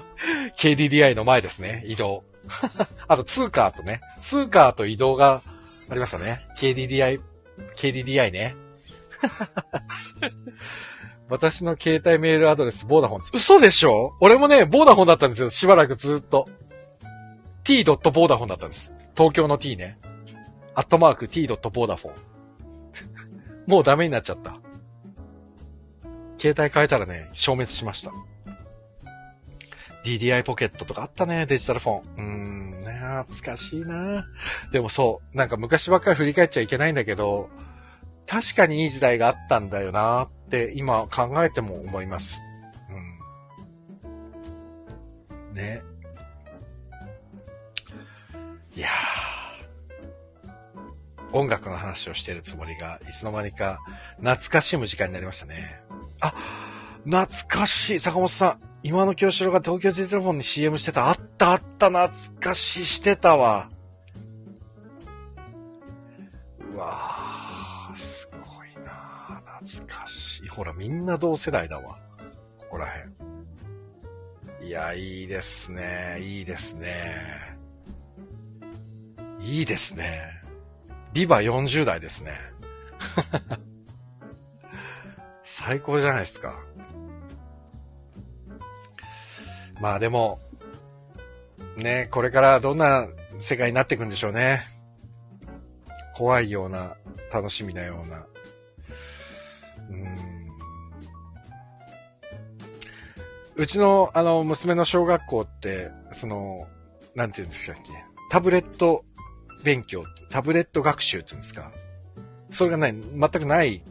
[0.56, 2.24] KDDI の前ですね、移動。
[3.09, 5.42] あと、ツーカーとね、ツーカーと移動が
[5.90, 6.40] ありましたね。
[6.56, 7.20] KDDI、
[7.76, 8.56] KDDI ね。
[11.28, 13.20] 私の携帯メールアドレス、ボーダフォン。
[13.34, 14.14] 嘘でしょ？
[14.20, 15.50] 俺もね、ボーダフォンだったんですよ。
[15.50, 16.48] しばらくずっと。
[17.64, 17.84] t.
[17.84, 18.94] ボーダフォンだったんです。
[19.16, 19.98] 東京の t ね。
[20.74, 21.46] アットマーク t.
[21.46, 22.14] ボーダフォン。
[23.68, 24.56] もうダメになっちゃった。
[26.40, 28.12] 携帯変えたらね、消滅しました。
[30.04, 32.02] DDI ポケットとかあったね、デジタルフォン。
[32.16, 32.84] うーん、
[33.26, 34.24] 懐かしいな
[34.72, 37.50] でもそう、なんか昔ばっかり振り返っちゃいけないんだけど、
[38.28, 42.42] 確かにいい時代があったんだよなって今考えても思います。
[44.02, 45.54] うん。
[45.54, 45.82] ね。
[48.76, 49.18] いやー。
[51.32, 53.80] 音楽の話をしてるつもりが、いつの間にか
[54.18, 55.80] 懐かしむ時間になりましたね。
[56.20, 56.34] あ、
[57.04, 58.00] 懐かしい。
[58.00, 58.60] 坂本さん。
[58.82, 61.08] 今の京志郎が東京ジーゼロフォンに CM してた。
[61.08, 61.88] あったあった。
[61.88, 62.84] 懐かし。
[62.84, 63.70] してたわ。
[66.72, 67.07] うわ懐
[70.59, 72.00] ほら、みんな同世代だわ。
[72.59, 72.86] ここら
[74.59, 74.68] 辺。
[74.68, 76.18] いや、いいですね。
[76.20, 77.56] いいですね。
[79.38, 80.42] いいですね。
[81.12, 82.32] リバ40代ですね。
[85.44, 86.59] 最高じゃないですか。
[89.80, 90.40] まあでも、
[91.76, 93.06] ね、これからどんな
[93.36, 94.64] 世界になっていくんでしょうね。
[96.16, 96.96] 怖いような、
[97.32, 98.26] 楽しみなような。
[99.90, 100.27] うん
[103.59, 106.66] うちの、あの、娘の小学校って、その、
[107.14, 107.90] なんて言うんですかっけ、
[108.30, 109.04] タブレット
[109.64, 111.72] 勉強、タブレット学習って言うんですか？
[112.50, 113.82] それがない、全くない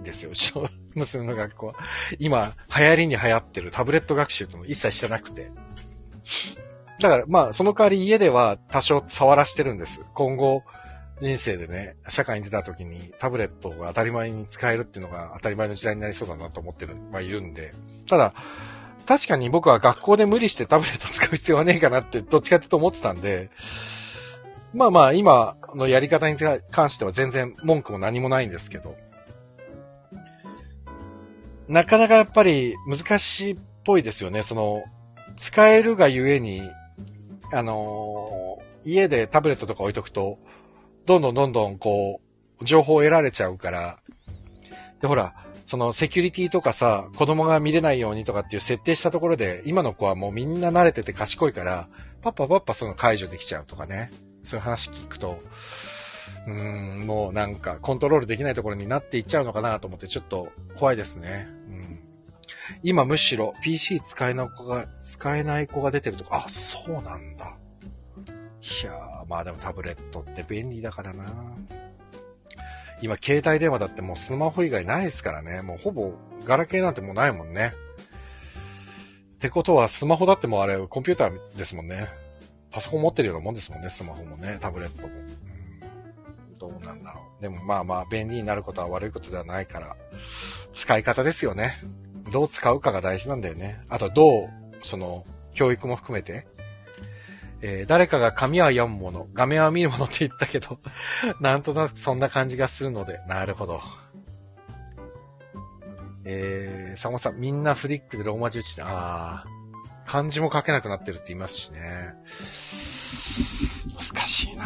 [0.00, 1.74] んですよ、うちの 娘の学校は。
[2.18, 5.52] 今、流行りに流行ってるタブレット学習ってのも一切してなくて。
[7.00, 10.04] だから、まあ、その代わり家では多少触らしてるんです。
[10.14, 10.64] 今後、
[11.20, 17.72] 人生でね、社会に出た時にタブレットが当たり前に使えるっていうのが当たり前の時代になりそうだなと思ってる、まあ、いるんで。
[18.08, 18.34] ただ、
[19.08, 23.48] 確かに僕は学校で無理してタブレット使う必要はねえかなって、どっちかってと思ってたんで、
[24.74, 26.36] まあまあ、今のやり方に
[26.70, 28.96] 関しては全然文句も何もないんですけど、
[31.68, 34.42] なかなかやっぱり難しいっぽいですよね。
[34.42, 34.84] その、
[35.36, 36.60] 使えるがゆえに、
[37.50, 40.38] あのー、家でタブレットとか置いとくと、
[41.06, 42.20] どんどんどんどんこ
[42.60, 44.00] う、情報を得られちゃうから、
[45.00, 45.32] で、ほら、
[45.68, 51.90] そのセキュリティとかさ、子供が見れないようにとかっていう設定したところで、今の子はもうみんな慣れてて賢いから、
[52.22, 54.10] パッパパッパその解除できちゃうとかね。
[54.44, 55.42] そういう話聞くと、
[56.46, 61.46] うーん、もうなんかコントロールできないところになっていっちゃうのかなと思ってちょっと怖いですね。
[61.68, 62.00] うん、
[62.82, 67.54] 今むしろ PC 使えない子が、使えない子が出てるとか、あ、そうなんだ。
[68.62, 71.26] いやー、まあでもタブレットって便利だからな。
[73.00, 75.62] 今携帯電話だってもうスマホ以外ないですからね。
[75.62, 76.12] もうほぼ
[76.44, 77.72] ガラケーなんてもうないもんね。
[79.34, 82.08] ってことはスマホだってもうあれコンピューターですもんね。
[82.70, 85.14] パソコン持ってるようなもんですもんね、スマホもね、タブレットも。
[85.14, 87.42] うん、どうなんだろう。
[87.42, 89.96] でもまあまあ便利になることは悪いことではないから、
[90.72, 91.74] 使い方ですよね。
[92.32, 93.80] どう使うかが大事なんだよね。
[93.88, 94.48] あとどう、
[94.82, 95.24] その、
[95.54, 96.46] 教育も含めて、
[97.60, 100.78] えー、誰かが紙は読むもの、画面は見るものって言ったけど、
[101.40, 103.82] なんとなくそんな感じがするので、なるほど。
[106.24, 112.14] えー、サモさん、みんなフリックでローマ字打ちて、あー、漢字も書けなくなってるって言いますしね。
[114.12, 114.64] 難しいな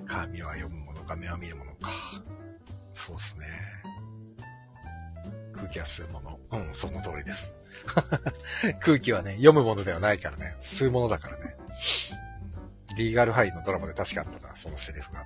[0.00, 0.06] うん。
[0.06, 1.90] 紙は読むもの、画面は見るものか。
[2.92, 3.46] そうっすね。
[5.54, 6.40] 空気は吸うもの。
[6.50, 7.54] うん、その通りです。
[8.80, 11.56] 空気はね、読むものではないからね、吸うものだからね。
[12.96, 15.24] リーガルハイのドラマで確かあったな、そのセリフが。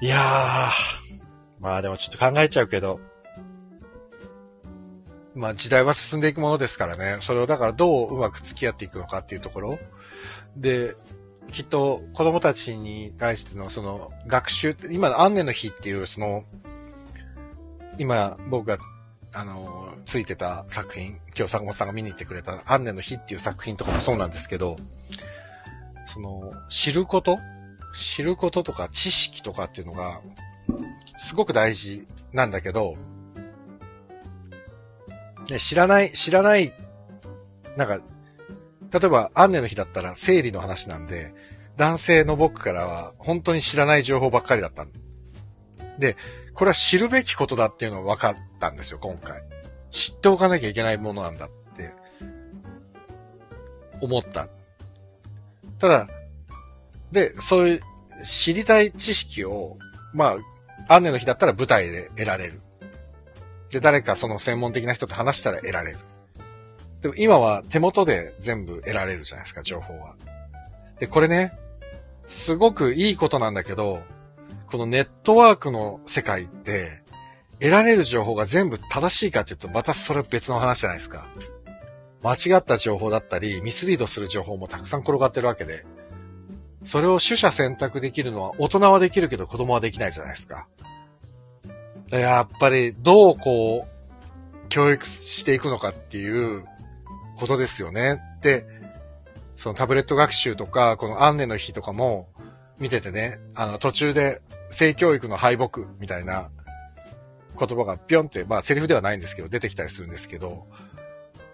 [0.00, 1.20] いやー、
[1.58, 3.00] まあでもちょっと考えちゃうけど、
[5.34, 9.78] まあ時代は進んでいくものですからね、それをだからどううまく付き合っていくのかっていうところ。
[10.56, 10.96] で、
[11.52, 16.44] きっと子供たちに対してのその学習、今のアンネの日っていうその、
[17.98, 18.78] 今僕が
[19.36, 24.78] あの、ついてた作品、今日坂本さんが見に行ってくれた、アンネの日っていう作品とかもそうなんですけど、
[26.06, 27.38] その、知ること
[27.94, 30.22] 知ることとか知識とかっていうのが、
[31.18, 32.96] すごく大事なんだけど、
[35.50, 36.72] ね、知らない、知らない、
[37.76, 38.00] なんか、
[38.90, 41.34] 例えば、アンネの日だったら生理の話なんで、
[41.76, 44.86] 男性の僕からは本当に知らない情報ばっかりだった
[45.98, 46.16] で、
[46.56, 49.42] これは知るべきことだっていうのが分かったんですよ、今回。
[49.90, 51.92] 知っておかなきゃいけないものなんだって
[54.00, 54.48] 思った。
[55.78, 56.08] ただ、
[57.12, 57.80] で、そういう
[58.24, 59.76] 知りたい知識を、
[60.14, 60.36] ま
[60.88, 62.62] あ、アンネの日だったら舞台で得られる。
[63.70, 65.98] で、誰かその専門的な人と話したら得られる。
[67.02, 70.14] でも今は手元で全部得られるじゃないですか、情報は。
[70.98, 71.52] で、これね、
[72.26, 74.00] すごくいいことなんだけど、
[74.66, 77.02] このネットワークの世界って、
[77.60, 81.26] 得られる情報が全部正しいかっていうと、またそれ別の話じゃないですか。
[82.22, 85.84] 間違った情報だったり、ミスリードする情報もたくさん転がってるわけで、
[86.82, 90.68] それを取捨選択できるのは大人はできるけど子供はできないじゃないですか。
[92.10, 96.64] やっぱりどうこう、教育していくのかっていう
[97.36, 98.20] ことですよね。
[98.42, 98.66] で、
[99.56, 102.28] そのタブレット学習とか、このアンネの日とかも
[102.78, 104.42] 見ててね、あの途中で
[104.76, 106.50] 性教育の敗北みたいな
[107.58, 110.66] 言葉がぴょんって、まあセリフではないんですけど、出てきたりするんですけど、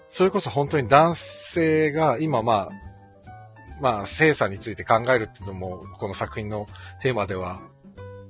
[0.08, 2.70] それこそ本当に男性が今まあ、
[3.80, 6.66] まあ、性差について考えるっていうのも、この作品の
[7.00, 7.60] テーマでは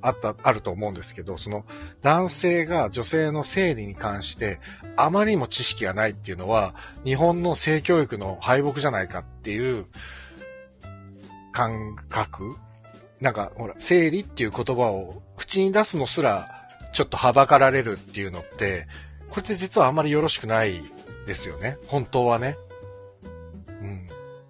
[0.03, 1.64] あった、あると思うんですけど、その
[2.03, 4.61] 男性が女性の生理に関して
[4.97, 6.74] あまりにも知識がないっていうのは、
[7.05, 9.86] 日本の性教育の敗北じゃないかっていう
[11.53, 12.59] 感覚
[13.22, 18.88] なんか、ほら、生理っていう言葉を口に出すのすら、ちょっとはばかられるっていうのって、
[19.30, 20.82] これって実はあんまりよろしくない
[21.24, 21.78] ですよね。
[21.86, 22.58] 本当はね。
[23.80, 24.08] うん。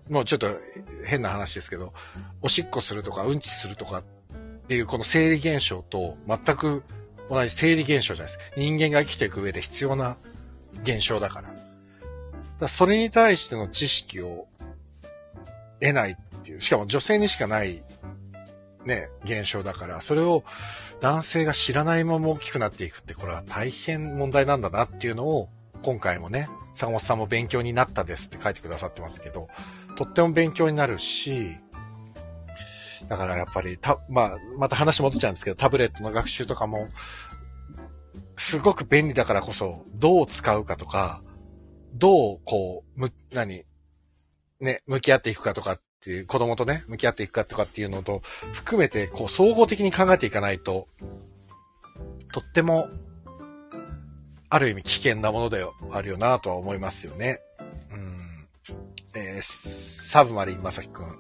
[0.09, 0.49] もうちょっと
[1.05, 1.93] 変な話ですけど、
[2.41, 4.03] おしっこするとかうんちするとかっ
[4.69, 6.83] ていうこの生理現象と全く
[7.29, 8.39] 同じ生理現象じゃないです。
[8.57, 10.17] 人間が生きていく上で必要な
[10.83, 11.49] 現象だから。
[11.49, 11.61] だか
[12.61, 14.49] らそれに対しての知識を
[15.79, 17.85] 得ないっていう、しかも女性にしかない
[18.85, 20.45] ね、現象だから、それを
[21.01, 25.49] 男性が知らないまま大きくなっていくって、これは大変問題なんだなっていうのを、
[25.83, 29.49] 今回もね、坂本さんも勉強になったですって書いてくださってますけど、
[29.97, 31.57] とっても勉強になるし、
[33.09, 36.89] だからやっぱり、た、まあ、また話戻っちゃうんですけど、タブレットの学習とかも、
[38.37, 41.23] すごく便利だからこそ、どう使うかとか、
[41.95, 43.65] どう、こう、む、何、
[44.61, 48.23] ね、向き合っていくかとかっていう、子供とね、向き合っていくかとかっていうのと、
[48.53, 50.89] 含めて、こう、総合的に考えていかないと、
[52.33, 52.89] とっても、
[54.51, 57.41] ある意味危険なものであるよなとは思いますよね。
[57.93, 58.49] うん。
[59.15, 61.17] えー、サブマリンまさきくん。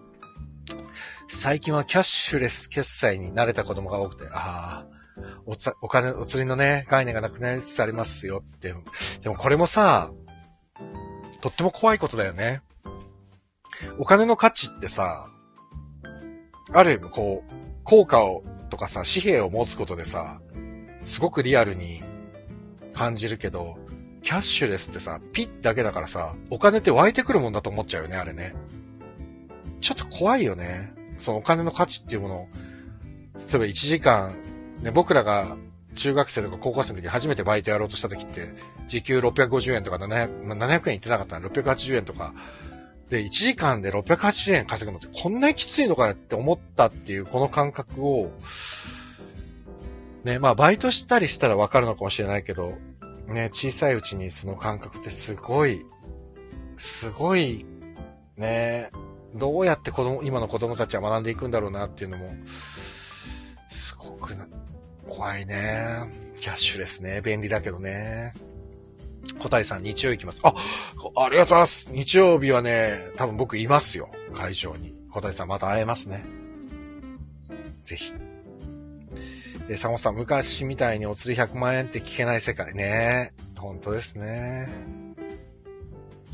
[1.28, 4.86] 最近はキャッシュレス決済に慣れた子供が多くて、ああ、
[5.46, 8.74] おつ、お金、お釣りのね、概念がなくなりつつありますよって。
[9.20, 10.10] でもこれもさ、
[11.40, 12.62] とっても怖いことだよね。
[13.98, 15.28] お金の価値ってさ、
[16.72, 17.52] ある意味こう、
[17.84, 20.40] 効果を、とかさ、紙幣を持つことでさ、
[21.04, 22.02] すごくリアルに
[22.94, 23.76] 感じるけど、
[24.22, 28.54] キャッシュレスってさ、ピッだけだからさ、お金って湧いてくるもんだと思っちゃうよね、あれね。
[29.80, 30.92] ちょっと怖いよね。
[31.18, 32.48] そのお金の価値っていうものを、
[33.34, 34.36] 例えば1時間、
[34.80, 35.56] ね、僕らが
[35.94, 38.54] 中学生とか高校生の時初めてバイトやろうとした時って、
[38.86, 42.32] 時給650円とか700、700円いってなかったら680円とか
[43.12, 48.30] で、1時間で680円稼ぐのってこんなにきついのかよって思ったっていうこの感覚を、
[50.24, 52.72] ね、まあバイトしたりしたらわかるのかもしれないけど、
[53.28, 55.84] ね、小さいうちにその感覚ってすごい
[56.76, 57.66] すごい、
[58.36, 58.90] ね、
[59.34, 62.34] どうやって子供、今の子供たちは学んでいくんだろうなっていうのも、
[63.68, 64.34] すごく
[65.08, 66.10] 怖いね。
[66.40, 67.20] キャッシュレスね。
[67.20, 68.34] 便利だけどね。
[69.38, 70.40] 小谷さん、日曜行きます。
[70.44, 70.54] あ、
[71.16, 71.92] ありがとうございます。
[71.92, 74.10] 日曜日はね、多分僕いますよ。
[74.34, 74.94] 会場に。
[75.10, 76.24] 小谷さんまた会えますね。
[77.82, 78.12] ぜひ。
[79.68, 83.32] え、サモさん、昔みたいにお釣り100万円って聞けない世界ね。
[83.58, 84.68] 本当ですね。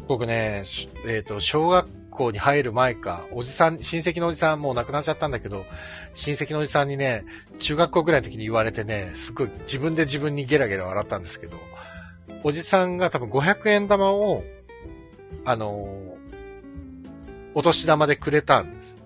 [0.07, 0.63] 僕ね、
[1.07, 5.67] えっ、ー、と、小学校に入る前か、おじさん、親戚のおじさんもう亡くなっちゃったんだけど、
[6.15, 7.25] 親戚のおじさんにね、
[7.59, 11.59] 中学校ぐらいの時に言われてね、すごい自分で自分にゲラゲラ笑ったんですけど、
[12.45, 14.45] おじさんが多分500円玉を、
[15.45, 16.17] あの
[17.55, 18.99] お年玉でくれたんです。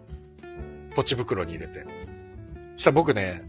[0.94, 1.86] ポチ袋に入れて。
[2.76, 3.42] そしたら僕ね、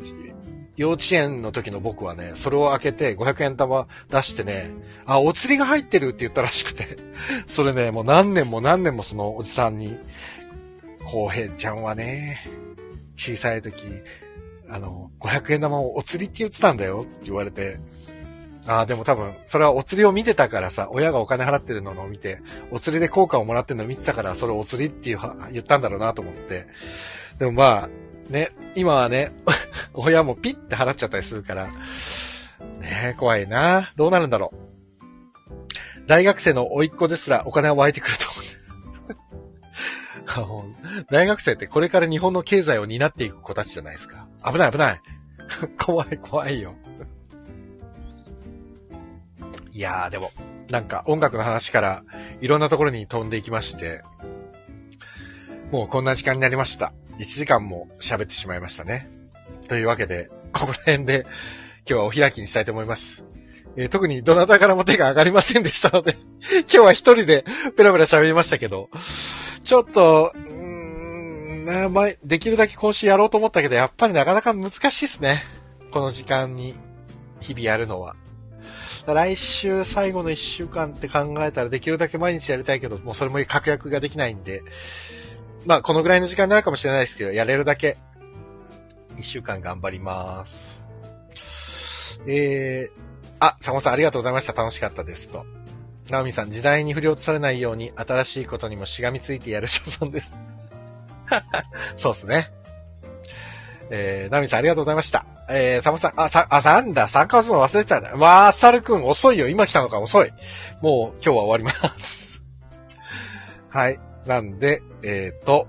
[0.75, 4.71] 幼稚園の時の僕はね、それを開けて500円玉出してね、
[5.05, 6.97] あ、お釣りが入ってるって言ったらしくて、
[7.45, 9.97] それね、もう何年も何年もそのおじさんに、
[11.05, 12.39] 浩平ちゃんはね、
[13.15, 13.85] 小さい時、
[14.69, 17.77] あの、500円玉をお釣りって言ってたんだよって言われて、
[18.65, 22.39] ああ、でも多分、それはお釣りを見てたからさ、親がお金払ってるのを見て、
[22.71, 25.19] お釣りで効果をもらってるのを見てたから、それお釣りっていう
[25.51, 26.67] 言ったんだろうなと思って。
[27.39, 27.89] でもまあ、
[28.31, 29.33] ね、今はね、
[29.93, 31.69] 親もピッて払っちゃったりするから、
[32.79, 36.07] ね怖いなどうなるんだろう。
[36.07, 38.43] 大学生の甥っ子ですらお金は湧いてくると思う。
[41.11, 44.27] 大学生ってこれから日本の経済を担っていく子たちじゃないですか。
[44.45, 45.01] 危ない危ない。
[45.79, 46.75] 怖い怖いよ。
[49.73, 50.31] いやーでも、
[50.69, 52.03] なんか音楽の話から
[52.41, 54.03] いろんなところに飛んでいきまして、
[55.71, 56.93] もうこんな時間になりました。
[57.17, 59.09] 1時間も喋ってしまいましたね。
[59.67, 61.25] というわけで、ここら辺で
[61.89, 63.25] 今日はお開きにしたいと思います。
[63.75, 66.15] えー、特にどなたからも手が上がりませんでしたので
[66.51, 67.43] 今日は一人で
[67.75, 68.89] ペラペラ喋りましたけど、
[69.63, 75.41] ちょっと、うーん、まあ、できるだけ今週やろうと思ったけど、やっぱりなかなか難しいですね。
[75.89, 76.75] この時間に
[77.39, 78.15] 日々やるのは。
[79.05, 84.63] 来週最後の一週間って考えたらできるだけ毎日やりたいけど、もうそれも確約ができないんで、
[85.65, 87.97] まあこのぐらいの時間になるかもしれないですけど、やれるだけ
[89.17, 90.89] 一週間頑張ります。
[92.25, 93.01] えー、
[93.39, 94.53] あ、サモさんありがとうございました。
[94.53, 95.45] 楽しかったですと。
[96.09, 100.41] ナオミさん、時代に振り落とされないように新しいことにもしがみついてやる所存です。
[101.97, 102.51] そうっすね。
[103.89, 105.25] えー、ナオミさんありがとうございました。
[105.55, 108.15] えー、サモさん、あ、さ、あ、なんだ、参加するの忘れてたんだ。
[108.15, 109.47] まあ、サルくん遅いよ。
[109.47, 110.31] 今来たのか遅い。
[110.81, 112.41] もう今日は終わります。
[113.69, 113.99] はい。
[114.25, 115.67] なんで、えっ、ー、と、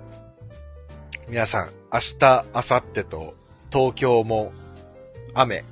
[1.28, 3.34] 皆さん、明日、明後日と、
[3.70, 4.52] 東京も、
[5.34, 5.64] 雨、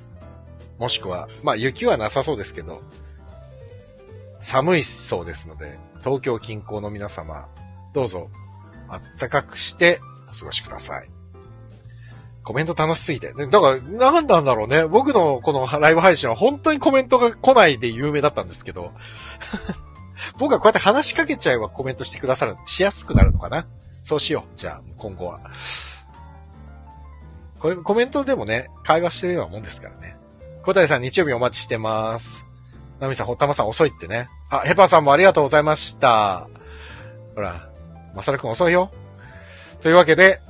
[0.77, 2.81] もしくは、まあ雪はなさそうですけど、
[4.39, 7.47] 寒いそうですので、東京近郊の皆様、
[7.93, 8.29] どうぞ、
[8.89, 11.12] あったかくしてお過ごしください。
[12.43, 13.33] コメント楽しすぎて。
[13.33, 14.85] だから、なんなんだろうね。
[14.85, 18.91] 僕のこのライブ配信は本当にコメントが来ないで有名だったんですけど、
[20.37, 23.65] 僕はこうやって話しかけちゃえばコメントしてくださる、しやすくなるのかな
[24.01, 24.57] そうしよう。
[24.57, 25.39] じゃあ、今後は。
[27.59, 30.17] これ、コメントでもね、会話してるようなもんですからね。
[30.63, 32.45] 小谷さん、日曜日お待ちしてます。
[32.99, 34.27] ナミさん、ホッタマさん遅いってね。
[34.49, 36.47] あ、ヘパさんもありがとうございました。
[37.35, 37.69] ほら、
[38.13, 38.91] マサルくん遅いよ。
[39.81, 40.41] というわけで、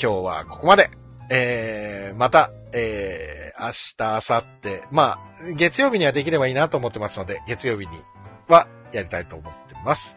[0.00, 0.90] 今日はここまで。
[1.30, 7.98] えー、また、えー、明日、明後日、まあ、月曜日にはできればいいなと思ってますので、月曜日に
[8.48, 10.16] はやりたいと思ってます。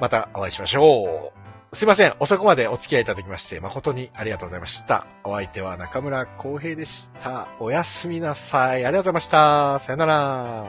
[0.00, 1.32] またお会いしましょ
[1.72, 1.76] う。
[1.76, 2.14] すいません。
[2.20, 5.06] 遅くまでお付き合いいただきまして、誠にありがとうございました。
[5.24, 7.48] お相手は中村浩平でした。
[7.58, 8.84] おやすみなさい。
[8.84, 9.78] ありがとうございました。
[9.80, 10.66] さよなら。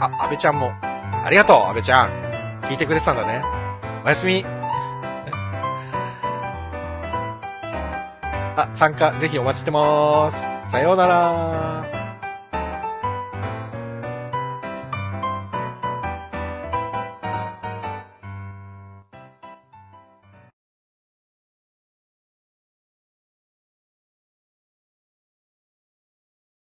[0.00, 0.72] あ、安倍ちゃんも。
[0.82, 2.10] ありがとう、安倍ちゃん。
[2.64, 3.42] 聞いてくれてたんだね。
[4.04, 4.61] おやすみ。
[8.56, 10.46] あ、参加ぜひお待ちしてます。
[10.66, 11.91] さようなら。